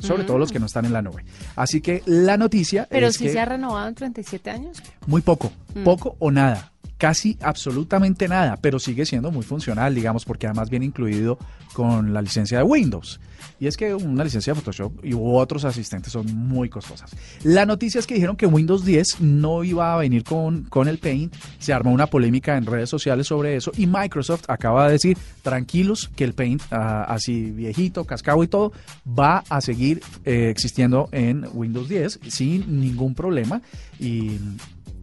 sobre 0.00 0.24
todo 0.24 0.38
los 0.38 0.52
que 0.52 0.58
no 0.58 0.66
están 0.66 0.84
en 0.86 0.92
la 0.92 1.02
nube. 1.02 1.24
Así 1.56 1.80
que 1.80 2.02
la 2.06 2.36
noticia 2.36 2.86
Pero 2.90 3.08
es 3.08 3.16
si 3.16 3.24
que 3.24 3.32
se 3.32 3.40
ha 3.40 3.44
renovado 3.44 3.88
en 3.88 3.94
37 3.94 4.50
años. 4.50 4.82
muy 5.06 5.22
poco, 5.22 5.52
Mm. 5.74 5.84
poco 5.84 6.16
o 6.18 6.30
nada. 6.30 6.72
Casi 6.98 7.36
absolutamente 7.42 8.26
nada, 8.28 8.56
pero 8.56 8.78
sigue 8.78 9.04
siendo 9.04 9.30
muy 9.30 9.42
funcional, 9.42 9.94
digamos, 9.94 10.24
porque 10.24 10.46
además 10.46 10.70
viene 10.70 10.86
incluido 10.86 11.38
con 11.74 12.14
la 12.14 12.22
licencia 12.22 12.58
de 12.58 12.64
Windows. 12.64 13.20
Y 13.58 13.66
es 13.66 13.76
que 13.76 13.94
una 13.94 14.24
licencia 14.24 14.52
de 14.52 14.60
Photoshop 14.60 15.04
y 15.04 15.12
otros 15.14 15.64
asistentes 15.64 16.12
son 16.12 16.26
muy 16.34 16.68
costosas. 16.68 17.10
La 17.42 17.64
noticia 17.64 17.98
es 17.98 18.06
que 18.06 18.14
dijeron 18.14 18.36
que 18.36 18.46
Windows 18.46 18.84
10 18.84 19.20
no 19.20 19.64
iba 19.64 19.94
a 19.94 19.96
venir 19.96 20.24
con, 20.24 20.64
con 20.64 20.88
el 20.88 20.98
Paint. 20.98 21.34
Se 21.58 21.72
armó 21.72 21.90
una 21.90 22.06
polémica 22.06 22.56
en 22.56 22.66
redes 22.66 22.90
sociales 22.90 23.26
sobre 23.26 23.56
eso 23.56 23.72
y 23.76 23.86
Microsoft 23.86 24.44
acaba 24.48 24.86
de 24.86 24.92
decir, 24.92 25.18
tranquilos, 25.42 26.10
que 26.16 26.24
el 26.24 26.34
Paint, 26.34 26.62
ah, 26.70 27.04
así 27.04 27.50
viejito, 27.50 28.04
cascado 28.04 28.42
y 28.42 28.48
todo, 28.48 28.72
va 29.06 29.42
a 29.48 29.60
seguir 29.60 30.02
eh, 30.24 30.48
existiendo 30.50 31.08
en 31.12 31.46
Windows 31.52 31.88
10 31.88 32.20
sin 32.28 32.80
ningún 32.80 33.14
problema. 33.14 33.62
Y 33.98 34.38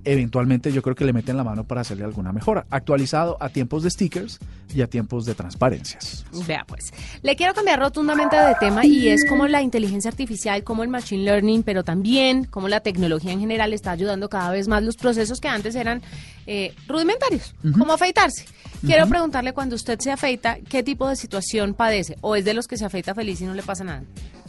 eventualmente 0.05 0.71
yo 0.71 0.81
creo 0.81 0.95
que 0.95 1.05
le 1.05 1.13
meten 1.13 1.37
la 1.37 1.43
mano 1.43 1.63
para 1.63 1.81
hacerle 1.81 2.03
alguna 2.03 2.31
mejora. 2.31 2.65
Actualizado 2.69 3.37
a 3.39 3.49
tiempos 3.49 3.83
de 3.83 3.89
stickers 3.89 4.39
y 4.73 4.81
a 4.81 4.87
tiempos 4.87 5.25
de 5.25 5.35
transparencias. 5.35 6.25
Vea 6.47 6.65
pues, 6.67 6.93
le 7.21 7.35
quiero 7.35 7.53
cambiar 7.53 7.79
rotundamente 7.79 8.35
de 8.35 8.55
tema 8.59 8.85
y 8.85 9.09
es 9.09 9.25
como 9.25 9.47
la 9.47 9.61
inteligencia 9.61 10.09
artificial, 10.09 10.63
como 10.63 10.83
el 10.83 10.89
machine 10.89 11.23
learning, 11.23 11.63
pero 11.63 11.83
también 11.83 12.45
como 12.45 12.67
la 12.67 12.79
tecnología 12.79 13.31
en 13.31 13.39
general 13.39 13.73
está 13.73 13.91
ayudando 13.91 14.29
cada 14.29 14.51
vez 14.51 14.67
más 14.67 14.83
los 14.83 14.97
procesos 14.97 15.39
que 15.39 15.47
antes 15.47 15.75
eran 15.75 16.01
eh, 16.47 16.73
rudimentarios, 16.87 17.55
como 17.77 17.93
afeitarse. 17.93 18.45
Quiero 18.85 19.07
preguntarle 19.07 19.53
cuando 19.53 19.75
usted 19.75 19.97
se 19.99 20.11
afeita, 20.11 20.57
¿qué 20.69 20.83
tipo 20.83 21.07
de 21.07 21.15
situación 21.15 21.73
padece? 21.73 22.17
¿O 22.19 22.35
es 22.35 22.43
de 22.43 22.53
los 22.53 22.67
que 22.67 22.77
se 22.77 22.83
afeita 22.83 23.15
feliz 23.15 23.39
y 23.39 23.45
no 23.45 23.53
le 23.53 23.63
pasa 23.63 23.85
nada? 23.85 24.03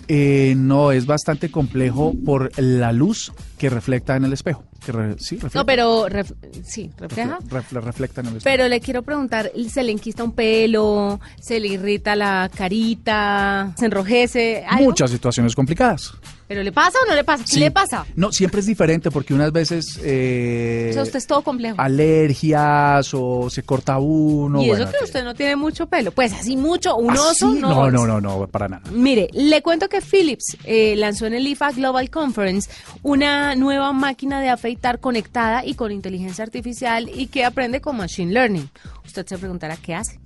Eh, 0.08 0.54
no, 0.56 0.92
es 0.92 1.06
bastante 1.06 1.50
complejo 1.50 2.14
por 2.24 2.50
la 2.60 2.92
luz 2.92 3.32
que 3.58 3.70
refleja 3.70 4.16
en 4.16 4.24
el 4.24 4.32
espejo. 4.32 4.64
Que 4.84 4.92
re- 4.92 5.16
sí, 5.18 5.36
refleja. 5.36 5.58
No, 5.60 5.64
pero 5.66 6.06
ref- 6.08 6.34
sí, 6.62 6.90
refleja. 6.98 7.38
Ref- 7.48 7.72
le 7.72 7.80
refleja 7.80 8.20
en 8.20 8.26
el 8.26 8.36
espejo. 8.36 8.44
Pero 8.56 8.68
le 8.68 8.80
quiero 8.80 9.02
preguntar, 9.02 9.50
¿se 9.70 9.82
le 9.82 9.92
enquista 9.92 10.22
un 10.22 10.32
pelo? 10.32 11.20
¿Se 11.40 11.58
le 11.58 11.68
irrita 11.68 12.14
la 12.16 12.50
carita? 12.54 13.72
¿Se 13.78 13.86
enrojece? 13.86 14.64
¿Algo? 14.68 14.84
Muchas 14.90 15.10
situaciones 15.10 15.54
complicadas. 15.54 16.12
¿Pero 16.54 16.62
le 16.62 16.70
pasa 16.70 16.98
o 17.04 17.08
no 17.08 17.16
le 17.16 17.24
pasa? 17.24 17.42
¿Qué 17.42 17.50
Sí. 17.54 17.58
le 17.58 17.72
pasa? 17.72 18.06
No, 18.14 18.30
siempre 18.30 18.60
es 18.60 18.66
diferente 18.66 19.10
porque 19.10 19.34
unas 19.34 19.50
veces 19.50 19.98
eh, 20.04 20.86
O 20.90 20.92
sea, 20.92 21.02
usted 21.02 21.16
es 21.18 21.26
todo 21.26 21.42
complejo. 21.42 21.74
alergias 21.80 23.10
o 23.12 23.50
se 23.50 23.64
corta 23.64 23.98
uno. 23.98 24.60
y 24.62 24.66
eso 24.66 24.76
bueno, 24.76 24.92
que 24.92 24.98
que- 24.98 25.04
usted 25.04 25.24
no 25.24 25.34
tiene 25.34 25.56
mucho 25.56 25.86
pelo. 25.88 26.12
Pues 26.12 26.32
así 26.32 26.56
mucho, 26.56 26.96
un 26.96 27.10
¿Ah, 27.10 27.22
oso, 27.30 27.52
no. 27.54 27.90
no, 27.90 27.90
no, 27.90 28.06
no, 28.06 28.20
no, 28.20 28.46
para 28.46 28.68
nada. 28.68 28.82
Mire, 28.92 29.28
le 29.32 29.62
cuento 29.62 29.88
que 29.88 30.00
Philips 30.00 30.56
eh, 30.64 30.94
lanzó 30.96 31.26
en 31.26 31.34
el 31.34 31.44
IFA 31.48 31.72
Global 31.72 32.08
Conference 32.08 32.70
una 33.02 33.56
nueva 33.56 33.92
máquina 33.92 34.40
de 34.40 34.50
afeitar 34.50 35.00
conectada 35.00 35.64
y 35.66 35.74
con 35.74 35.90
inteligencia 35.90 36.44
artificial 36.44 37.10
y 37.12 37.26
que 37.26 37.44
aprende 37.44 37.80
con 37.80 37.96
Machine 37.96 38.32
Learning. 38.32 38.70
Usted 39.04 39.26
se 39.26 39.38
preguntará 39.38 39.76
qué 39.76 39.94
hace. 39.96 40.20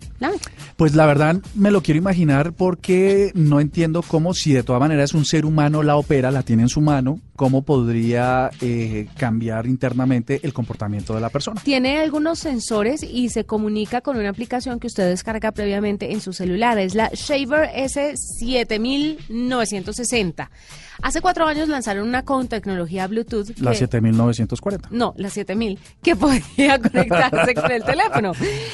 Pues 0.77 0.95
la 0.95 1.07
verdad 1.07 1.41
me 1.55 1.71
lo 1.71 1.83
quiero 1.83 1.99
imaginar 1.99 2.53
porque 2.53 3.33
no 3.35 3.61
entiendo 3.61 4.03
cómo 4.03 4.35
si 4.35 4.53
de 4.53 4.63
todas 4.63 4.81
maneras 4.81 5.15
un 5.15 5.25
ser 5.25 5.45
humano 5.45 5.83
la 5.83 5.97
opera, 5.97 6.31
la 6.31 6.43
tiene 6.43 6.63
en 6.63 6.69
su 6.69 6.81
mano, 6.81 7.21
cómo 7.39 7.63
podría 7.63 8.51
eh, 8.61 9.07
cambiar 9.17 9.69
internamente 9.69 10.41
el 10.43 10.53
comportamiento 10.53 11.15
de 11.15 11.21
la 11.21 11.29
persona. 11.29 11.61
Tiene 11.63 12.01
algunos 12.01 12.41
sensores 12.41 13.05
y 13.05 13.29
se 13.29 13.45
comunica 13.45 14.01
con 14.01 14.17
una 14.17 14.31
aplicación 14.31 14.81
que 14.81 14.89
usted 14.89 15.09
descarga 15.09 15.53
previamente 15.53 16.11
en 16.13 16.21
su 16.21 16.33
celular. 16.33 16.77
Es 16.81 16.97
la 16.97 17.11
Shaver 17.15 17.71
S7960. 17.77 20.49
Hace 21.01 21.21
cuatro 21.21 21.47
años 21.47 21.69
lanzaron 21.69 22.09
una 22.09 22.25
con 22.25 22.49
tecnología 22.49 23.07
Bluetooth. 23.07 23.57
La 23.61 23.71
que- 23.71 23.77
7940. 23.79 24.89
No, 24.91 25.15
la 25.17 25.31
7000, 25.31 25.79
que 26.03 26.17
podía 26.17 26.77
conectarse 26.83 27.55
con 27.55 27.71
el 27.71 27.85
teléfono. 27.85 28.33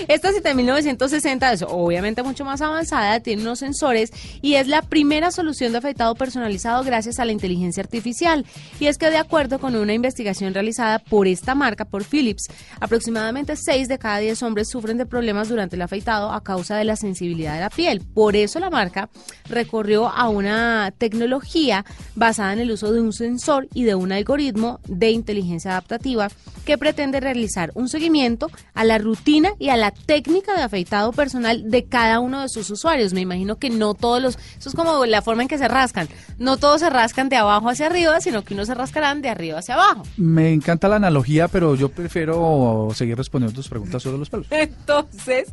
Esta 0.09 0.33
7960 0.33 1.53
es 1.53 1.63
obviamente 1.69 2.23
mucho 2.23 2.47
más 2.47 2.63
avanzada, 2.63 3.21
tiene 3.21 3.43
unos 3.43 3.59
sensores 3.59 4.11
y 4.41 4.55
es 4.55 4.69
la 4.69 4.81
primera 4.81 5.31
solución 5.33 5.73
de 5.73 5.79
afeitado 5.79 6.15
personalizado 6.15 6.83
gracias 6.83 7.19
a 7.19 7.27
la 7.27 7.33
inteligencia 7.33 7.83
artificial. 7.83 8.47
Y 8.81 8.87
es 8.87 8.99
que 8.99 9.11
de 9.11 9.19
acuerdo 9.19 9.59
con 9.59 9.75
una 9.77 9.93
investigación 9.93 10.55
realizada 10.55 10.99
por 10.99 11.27
esta 11.27 11.55
marca, 11.55 11.85
por 11.85 12.05
Philips, 12.05 12.49
aproximadamente 12.81 13.57
6 13.57 13.89
de 13.89 13.99
cada 13.99 14.19
10 14.19 14.43
hombres 14.43 14.69
sufren 14.69 14.99
de 14.99 15.07
problemas 15.07 15.49
durante 15.49 15.77
el 15.77 15.83
afeitado 15.83 16.33
a 16.33 16.43
causa 16.43 16.77
de 16.77 16.85
la 16.85 16.97
sensibilidad 16.97 17.55
de 17.55 17.61
la 17.61 17.71
piel. 17.71 18.01
Por 18.01 18.37
eso 18.37 18.59
la 18.59 18.71
marca 18.71 19.09
recorrió 19.49 20.09
a 20.09 20.29
una 20.29 20.93
tecnología 20.97 21.85
basada 22.15 22.53
en 22.53 22.61
el 22.61 22.71
uso 22.71 22.93
de 22.93 23.01
un 23.01 23.13
sensor 23.13 23.69
y 23.75 23.85
de 23.85 23.95
un 23.95 24.13
algoritmo 24.13 24.81
de 24.89 25.11
inteligencia 25.11 25.73
adaptativa 25.73 26.29
que 26.65 26.79
pretende 26.79 27.21
realizar 27.21 27.71
un 27.75 27.89
seguimiento 27.89 28.51
a 28.73 28.85
la 28.85 28.99
rutina 28.99 29.51
y 29.59 29.69
a 29.69 29.77
la 29.77 29.91
técnica 29.91 30.55
de 30.55 30.63
afeitado 30.63 31.13
personal 31.13 31.71
de 31.71 31.85
cada 31.85 32.21
uno 32.21 32.41
de 32.41 32.49
sus 32.49 32.71
usuarios. 32.71 33.13
Me 33.13 33.21
imagino 33.21 33.57
que 33.57 33.71
no 33.71 33.95
todos 33.95 34.23
los, 34.23 34.39
eso 34.59 34.69
es 34.69 34.75
como 34.75 35.05
la 35.07 35.23
forma 35.23 35.43
en 35.43 35.49
que 35.49 35.59
se 35.59 35.69
rascan, 35.69 36.09
no 36.39 36.57
todos 36.57 36.81
se 36.81 36.91
rascan 36.91 37.29
de 37.29 37.37
abajo 37.37 37.69
hacia 37.69 37.87
arriba, 37.87 38.21
sino 38.21 38.44
que 38.45 38.55
unos 38.55 38.67
se 38.67 38.75
rascarán 38.75 39.23
de 39.23 39.29
arriba 39.29 39.59
hacia 39.59 39.75
abajo. 39.75 40.03
Me 40.17 40.53
encanta 40.53 40.89
la 40.89 40.97
analogía, 40.97 41.49
pero 41.49 41.75
yo 41.75 41.89
prefiero 41.89 42.89
seguir 42.95 43.17
respondiendo 43.17 43.55
tus 43.55 43.69
preguntas 43.69 44.03
sobre 44.03 44.19
los 44.19 44.31
pelos. 44.31 44.47
Entonces, 44.51 45.53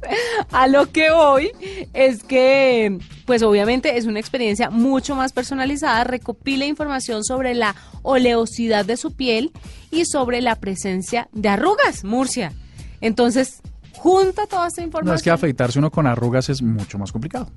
a 0.52 0.68
lo 0.68 0.92
que 0.92 1.12
voy 1.12 1.52
es 1.94 2.24
que, 2.24 3.00
pues 3.26 3.44
obviamente 3.44 3.98
es 3.98 4.06
una 4.06 4.20
experiencia 4.20 4.70
mucho 4.70 5.16
más 5.16 5.34
personalizada, 5.34 6.04
recopila 6.04 6.66
información 6.66 7.24
sobre 7.24 7.54
la 7.54 7.76
oleosidad 8.02 8.86
de 8.86 8.98
su 8.98 9.14
piel 9.14 9.52
y 9.92 10.06
sobre 10.06 10.42
la 10.42 10.56
presencia 10.56 11.30
de 11.32 11.50
arrugas, 11.50 12.04
Murcia. 12.04 12.54
Entonces, 13.02 13.62
junta 13.98 14.48
toda 14.48 14.68
esta 14.68 14.82
información. 14.82 15.14
No 15.14 15.16
es 15.16 15.24
que 15.24 15.32
afeitarse 15.32 15.80
uno 15.80 15.92
con 15.92 16.08
arrugas 16.08 16.50
es 16.50 16.62
mucho 16.62 16.98
más 16.98 17.12
complicado. 17.12 17.50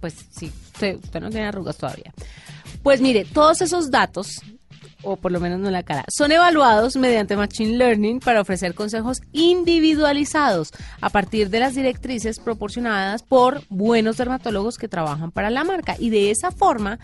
Pues 0.00 0.14
sí, 0.30 0.52
usted, 0.72 0.96
usted 1.02 1.20
no 1.20 1.30
tiene 1.30 1.46
arrugas 1.46 1.76
todavía. 1.76 2.12
Pues 2.82 3.00
mire, 3.00 3.24
todos 3.24 3.60
esos 3.60 3.90
datos, 3.90 4.40
o 5.02 5.16
por 5.16 5.32
lo 5.32 5.40
menos 5.40 5.60
no 5.60 5.70
la 5.70 5.82
cara, 5.82 6.04
son 6.08 6.32
evaluados 6.32 6.96
mediante 6.96 7.36
Machine 7.36 7.76
Learning 7.76 8.20
para 8.20 8.40
ofrecer 8.40 8.74
consejos 8.74 9.20
individualizados 9.32 10.70
a 11.00 11.10
partir 11.10 11.50
de 11.50 11.60
las 11.60 11.74
directrices 11.74 12.38
proporcionadas 12.38 13.22
por 13.22 13.62
buenos 13.68 14.16
dermatólogos 14.16 14.78
que 14.78 14.88
trabajan 14.88 15.30
para 15.30 15.50
la 15.50 15.64
marca. 15.64 15.96
Y 15.98 16.10
de 16.10 16.30
esa 16.30 16.50
forma, 16.50 16.98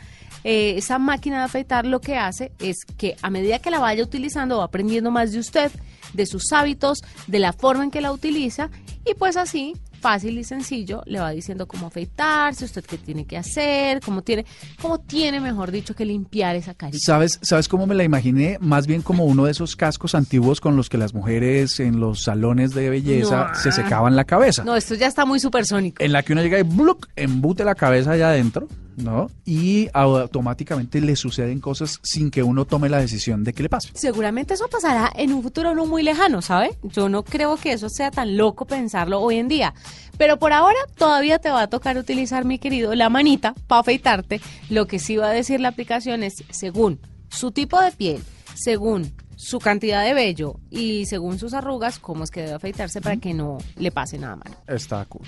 eh, 0.44 0.74
esa 0.76 0.98
máquina 0.98 1.38
de 1.38 1.44
afeitar 1.44 1.87
lo 1.87 2.00
que 2.00 2.16
hace 2.16 2.52
es 2.58 2.84
que 2.96 3.16
a 3.22 3.30
medida 3.30 3.58
que 3.58 3.70
la 3.70 3.80
vaya 3.80 4.02
utilizando 4.02 4.58
va 4.58 4.64
aprendiendo 4.64 5.10
más 5.10 5.32
de 5.32 5.38
usted, 5.38 5.72
de 6.12 6.26
sus 6.26 6.52
hábitos, 6.52 7.02
de 7.26 7.38
la 7.38 7.52
forma 7.52 7.84
en 7.84 7.90
que 7.90 8.00
la 8.00 8.12
utiliza 8.12 8.70
y 9.04 9.14
pues 9.14 9.37
así 9.37 9.74
fácil 10.04 10.38
y 10.38 10.44
sencillo, 10.44 11.02
le 11.06 11.18
va 11.18 11.30
diciendo 11.30 11.66
cómo 11.66 11.86
afeitarse, 11.86 12.66
usted 12.66 12.84
qué 12.84 12.98
tiene 12.98 13.24
que 13.24 13.38
hacer, 13.38 14.00
cómo 14.04 14.20
tiene, 14.20 14.44
cómo 14.82 15.00
tiene, 15.00 15.40
mejor 15.40 15.70
dicho, 15.70 15.94
que 15.94 16.04
limpiar 16.04 16.56
esa 16.56 16.74
carita. 16.74 16.98
¿Sabes, 17.02 17.38
¿Sabes 17.40 17.68
cómo 17.68 17.86
me 17.86 17.94
la 17.94 18.04
imaginé? 18.04 18.58
Más 18.60 18.86
bien 18.86 19.00
como 19.00 19.24
uno 19.24 19.46
de 19.46 19.52
esos 19.52 19.76
cascos 19.76 20.14
antiguos 20.14 20.60
con 20.60 20.76
los 20.76 20.90
que 20.90 20.98
las 20.98 21.14
mujeres 21.14 21.80
en 21.80 22.00
los 22.00 22.22
salones 22.22 22.74
de 22.74 22.90
belleza 22.90 23.48
No. 23.48 23.54
se 23.58 23.72
secaban 23.72 24.14
la 24.14 24.24
cabeza. 24.24 24.62
No, 24.62 24.76
esto 24.76 24.94
ya 24.94 25.06
está 25.06 25.24
muy 25.24 25.40
supersónico. 25.40 26.04
En 26.04 26.12
la 26.12 26.22
que 26.22 26.34
uno 26.34 26.42
llega 26.42 26.58
y 26.58 26.62
¡bluc! 26.64 27.08
embute 27.16 27.64
la 27.64 27.74
cabeza 27.74 28.10
allá 28.10 28.28
adentro, 28.28 28.68
¿no? 28.96 29.30
Y 29.44 29.88
automáticamente 29.92 31.00
le 31.00 31.16
suceden 31.16 31.61
cosas 31.61 32.00
sin 32.02 32.30
que 32.30 32.42
uno 32.42 32.64
tome 32.64 32.88
la 32.88 32.98
decisión 32.98 33.44
de 33.44 33.52
que 33.52 33.62
le 33.62 33.68
pase. 33.68 33.90
Seguramente 33.94 34.54
eso 34.54 34.68
pasará 34.68 35.12
en 35.14 35.33
un 35.33 35.42
futuro 35.42 35.74
no 35.74 35.87
muy 35.87 36.02
lejano, 36.02 36.42
¿sabe? 36.42 36.76
Yo 36.83 37.09
no 37.09 37.24
creo 37.24 37.57
que 37.57 37.72
eso 37.72 37.88
sea 37.88 38.11
tan 38.11 38.37
loco 38.37 38.66
pensarlo 38.66 39.20
hoy 39.20 39.37
en 39.37 39.48
día. 39.48 39.74
Pero 40.16 40.38
por 40.38 40.52
ahora 40.52 40.78
todavía 40.96 41.38
te 41.38 41.50
va 41.50 41.62
a 41.62 41.66
tocar 41.68 41.98
utilizar, 41.98 42.44
mi 42.44 42.59
querido, 42.59 42.94
la 42.94 43.09
manita 43.09 43.54
para 43.66 43.80
afeitarte. 43.80 44.40
Lo 44.70 44.87
que 44.87 44.98
sí 44.98 45.16
va 45.16 45.28
a 45.28 45.33
decir 45.33 45.61
la 45.61 45.68
aplicación 45.68 46.22
es 46.22 46.44
según 46.50 47.00
su 47.28 47.50
tipo 47.50 47.80
de 47.80 47.90
piel, 47.90 48.22
según 48.54 49.12
su 49.37 49.59
cantidad 49.59 50.05
de 50.05 50.14
vello 50.14 50.61
y 50.70 51.07
según 51.07 51.38
sus 51.38 51.55
arrugas, 51.55 51.99
cómo 51.99 52.25
es 52.25 52.31
que 52.31 52.42
debe 52.42 52.55
afeitarse 52.55 53.01
para 53.01 53.16
que 53.16 53.35
no 53.35 53.59
le 53.77 53.90
pase 53.90 54.18
nada 54.18 54.37
malo. 54.37 54.57
Está 54.66 55.05
cool. 55.07 55.27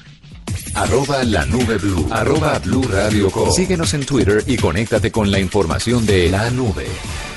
Arroba 0.74 1.24
la 1.24 1.44
nube 1.46 1.78
blue. 1.78 2.06
Arroba 2.10 2.58
blue 2.58 2.82
radio 2.82 3.30
com. 3.30 3.50
Síguenos 3.50 3.94
en 3.94 4.04
Twitter 4.04 4.42
y 4.46 4.56
conéctate 4.56 5.10
con 5.10 5.30
la 5.30 5.38
información 5.40 6.04
de 6.06 6.28
la 6.28 6.50
nube. 6.50 6.86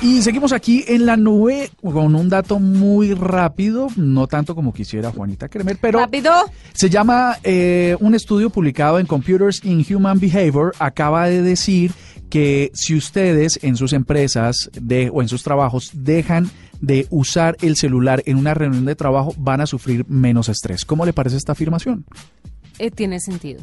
Y 0.01 0.21
seguimos 0.21 0.53
aquí 0.53 0.83
en 0.87 1.05
la 1.05 1.17
nube 1.17 1.71
con 1.81 2.15
un 2.15 2.29
dato 2.29 2.59
muy 2.59 3.13
rápido, 3.13 3.87
no 3.97 4.27
tanto 4.27 4.55
como 4.55 4.73
quisiera 4.73 5.11
Juanita 5.11 5.49
Kremer, 5.49 5.77
pero 5.79 5.99
Rápido. 5.99 6.31
se 6.73 6.89
llama 6.89 7.37
eh, 7.43 7.97
un 7.99 8.15
estudio 8.15 8.49
publicado 8.49 8.99
en 8.99 9.05
Computers 9.05 9.63
in 9.65 9.85
Human 9.93 10.19
Behavior, 10.19 10.73
acaba 10.79 11.27
de 11.27 11.41
decir 11.41 11.91
que 12.29 12.71
si 12.73 12.95
ustedes 12.95 13.59
en 13.63 13.75
sus 13.75 13.93
empresas 13.93 14.69
de, 14.73 15.09
o 15.11 15.21
en 15.21 15.27
sus 15.27 15.43
trabajos 15.43 15.91
dejan 15.93 16.49
de 16.81 17.07
usar 17.09 17.57
el 17.61 17.75
celular 17.75 18.23
en 18.25 18.37
una 18.37 18.53
reunión 18.53 18.85
de 18.85 18.95
trabajo, 18.95 19.33
van 19.37 19.61
a 19.61 19.65
sufrir 19.65 20.05
menos 20.07 20.49
estrés. 20.49 20.85
¿Cómo 20.85 21.05
le 21.05 21.13
parece 21.13 21.37
esta 21.37 21.51
afirmación? 21.51 22.05
Eh, 22.77 22.91
tiene 22.91 23.19
sentido. 23.19 23.61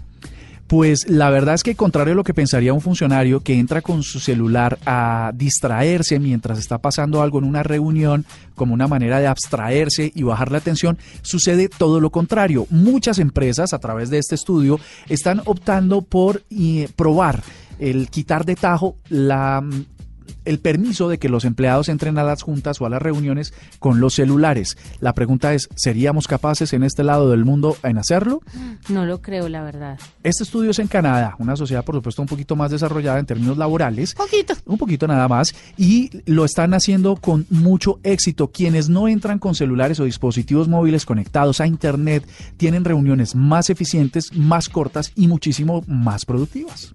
Pues 0.66 1.08
la 1.08 1.30
verdad 1.30 1.54
es 1.54 1.62
que 1.62 1.76
contrario 1.76 2.12
a 2.12 2.16
lo 2.16 2.24
que 2.24 2.34
pensaría 2.34 2.72
un 2.72 2.80
funcionario 2.80 3.40
que 3.40 3.56
entra 3.56 3.82
con 3.82 4.02
su 4.02 4.18
celular 4.18 4.78
a 4.84 5.30
distraerse 5.32 6.18
mientras 6.18 6.58
está 6.58 6.78
pasando 6.78 7.22
algo 7.22 7.38
en 7.38 7.44
una 7.44 7.62
reunión 7.62 8.24
como 8.56 8.74
una 8.74 8.88
manera 8.88 9.20
de 9.20 9.28
abstraerse 9.28 10.10
y 10.12 10.24
bajar 10.24 10.50
la 10.50 10.58
atención, 10.58 10.98
sucede 11.22 11.68
todo 11.68 12.00
lo 12.00 12.10
contrario. 12.10 12.66
Muchas 12.70 13.20
empresas 13.20 13.74
a 13.74 13.78
través 13.78 14.10
de 14.10 14.18
este 14.18 14.34
estudio 14.34 14.80
están 15.08 15.40
optando 15.44 16.02
por 16.02 16.42
eh, 16.50 16.88
probar 16.96 17.44
el 17.78 18.08
quitar 18.10 18.44
de 18.44 18.56
tajo 18.56 18.96
la 19.08 19.62
el 20.46 20.60
permiso 20.60 21.08
de 21.08 21.18
que 21.18 21.28
los 21.28 21.44
empleados 21.44 21.90
entren 21.90 22.16
a 22.18 22.22
las 22.22 22.42
juntas 22.42 22.80
o 22.80 22.86
a 22.86 22.88
las 22.88 23.02
reuniones 23.02 23.52
con 23.78 24.00
los 24.00 24.14
celulares. 24.14 24.78
La 25.00 25.12
pregunta 25.12 25.52
es, 25.52 25.68
¿seríamos 25.74 26.26
capaces 26.28 26.72
en 26.72 26.84
este 26.84 27.04
lado 27.04 27.30
del 27.30 27.44
mundo 27.44 27.76
en 27.82 27.98
hacerlo? 27.98 28.40
No 28.88 29.04
lo 29.04 29.20
creo, 29.20 29.48
la 29.48 29.62
verdad. 29.62 29.98
Este 30.22 30.44
estudio 30.44 30.70
es 30.70 30.78
en 30.78 30.86
Canadá, 30.86 31.34
una 31.38 31.56
sociedad 31.56 31.84
por 31.84 31.96
supuesto 31.96 32.22
un 32.22 32.28
poquito 32.28 32.56
más 32.56 32.70
desarrollada 32.70 33.18
en 33.18 33.26
términos 33.26 33.58
laborales. 33.58 34.14
Poquito. 34.14 34.54
Un 34.64 34.78
poquito 34.78 35.06
nada 35.06 35.28
más. 35.28 35.54
Y 35.76 36.10
lo 36.26 36.44
están 36.44 36.72
haciendo 36.74 37.16
con 37.16 37.46
mucho 37.50 37.98
éxito. 38.04 38.50
Quienes 38.52 38.88
no 38.88 39.08
entran 39.08 39.38
con 39.38 39.54
celulares 39.54 39.98
o 39.98 40.04
dispositivos 40.04 40.68
móviles 40.68 41.04
conectados 41.04 41.60
a 41.60 41.66
Internet 41.66 42.26
tienen 42.56 42.84
reuniones 42.84 43.34
más 43.34 43.68
eficientes, 43.68 44.32
más 44.32 44.68
cortas 44.68 45.12
y 45.16 45.26
muchísimo 45.26 45.82
más 45.88 46.24
productivas. 46.24 46.92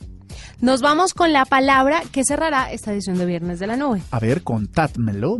Nos 0.61 0.81
vamos 0.81 1.13
con 1.13 1.33
la 1.33 1.45
palabra 1.45 2.03
que 2.11 2.23
cerrará 2.23 2.71
esta 2.71 2.93
edición 2.93 3.17
de 3.17 3.25
Viernes 3.25 3.59
de 3.59 3.67
la 3.67 3.75
Nube. 3.77 4.01
A 4.11 4.19
ver, 4.19 4.43
contádmelo. 4.43 5.39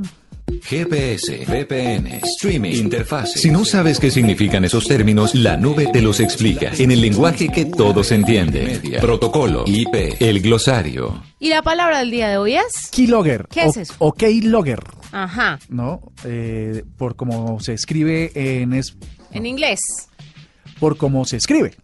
GPS, 0.64 1.46
VPN, 1.48 2.08
streaming, 2.24 2.72
interfaz. 2.76 3.32
Si 3.34 3.50
no 3.50 3.64
sabes 3.64 4.00
qué 4.00 4.12
significan 4.12 4.66
esos 4.66 4.86
términos, 4.86 5.34
la 5.34 5.56
nube 5.56 5.88
te 5.94 6.02
los 6.02 6.20
explica 6.20 6.72
en 6.78 6.92
el 6.92 7.00
lenguaje 7.02 7.48
que 7.50 7.66
todos 7.66 8.12
entienden. 8.12 8.82
Protocolo, 9.00 9.64
IP, 9.66 10.18
el 10.20 10.42
glosario. 10.42 11.24
Y 11.40 11.50
la 11.50 11.62
palabra 11.62 12.00
del 12.00 12.12
día 12.12 12.28
de 12.30 12.38
hoy 12.38 12.56
es... 12.56 12.90
Keylogger. 12.92 13.48
¿Qué 13.50 13.64
es 13.66 13.78
o- 13.78 13.80
eso? 13.80 13.94
O 14.00 14.12
Keylogger, 14.12 14.80
Ajá, 15.14 15.58
¿no? 15.70 16.02
Eh, 16.26 16.84
por 16.98 17.16
como 17.16 17.60
se 17.62 17.74
escribe 17.74 18.32
en... 18.36 18.74
Es, 18.74 18.98
en 19.32 19.46
inglés. 19.46 19.80
Por 20.82 20.98
cómo 20.98 21.24
se 21.24 21.38
escribe. 21.38 21.76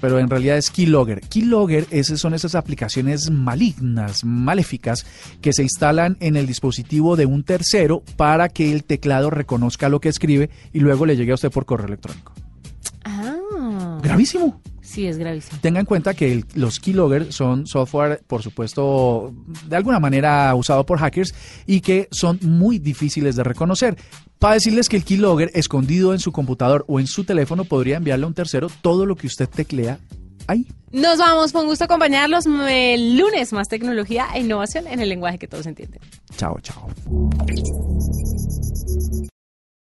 Pero 0.00 0.18
en 0.20 0.28
realidad 0.30 0.58
es 0.58 0.70
Keylogger. 0.70 1.20
Keylogger 1.22 1.86
esas 1.90 2.20
son 2.20 2.34
esas 2.34 2.54
aplicaciones 2.54 3.30
malignas, 3.30 4.22
maléficas, 4.22 5.06
que 5.40 5.52
se 5.54 5.62
instalan 5.62 6.16
en 6.20 6.36
el 6.36 6.46
dispositivo 6.46 7.16
de 7.16 7.24
un 7.26 7.42
tercero 7.42 8.02
para 8.16 8.50
que 8.50 8.70
el 8.70 8.84
teclado 8.84 9.30
reconozca 9.30 9.88
lo 9.88 9.98
que 10.00 10.10
escribe 10.10 10.50
y 10.74 10.80
luego 10.80 11.06
le 11.06 11.16
llegue 11.16 11.32
a 11.32 11.36
usted 11.36 11.50
por 11.50 11.64
correo 11.64 11.86
electrónico. 11.86 12.32
Ah, 13.04 13.98
Gravísimo. 14.02 14.60
sí, 14.82 15.06
es 15.06 15.16
gravísimo. 15.18 15.58
Tenga 15.60 15.80
en 15.80 15.86
cuenta 15.86 16.14
que 16.14 16.30
el- 16.32 16.44
los 16.54 16.80
keylogger 16.80 17.32
son 17.32 17.66
software, 17.66 18.22
por 18.26 18.42
supuesto, 18.42 19.34
de 19.68 19.76
alguna 19.76 19.98
manera 20.00 20.54
usado 20.54 20.84
por 20.86 20.98
hackers 20.98 21.34
y 21.66 21.80
que 21.80 22.08
son 22.10 22.38
muy 22.42 22.78
difíciles 22.78 23.36
de 23.36 23.42
reconocer. 23.44 23.96
Para 24.44 24.56
decirles 24.56 24.90
que 24.90 24.96
el 24.98 25.04
keylogger 25.04 25.50
escondido 25.54 26.12
en 26.12 26.18
su 26.20 26.30
computador 26.30 26.84
o 26.86 27.00
en 27.00 27.06
su 27.06 27.24
teléfono 27.24 27.64
podría 27.64 27.96
enviarle 27.96 28.24
a 28.24 28.26
un 28.26 28.34
tercero 28.34 28.68
todo 28.82 29.06
lo 29.06 29.16
que 29.16 29.26
usted 29.26 29.48
teclea 29.48 29.98
ahí. 30.46 30.66
Nos 30.92 31.16
vamos, 31.16 31.54
un 31.54 31.64
gusto 31.64 31.84
acompañarlos. 31.84 32.44
El 32.68 33.16
lunes 33.16 33.54
más 33.54 33.68
tecnología 33.68 34.26
e 34.34 34.40
innovación 34.40 34.86
en 34.86 35.00
el 35.00 35.08
lenguaje 35.08 35.38
que 35.38 35.48
todos 35.48 35.64
entienden. 35.64 35.98
Chao, 36.36 36.60
chao. 36.60 36.90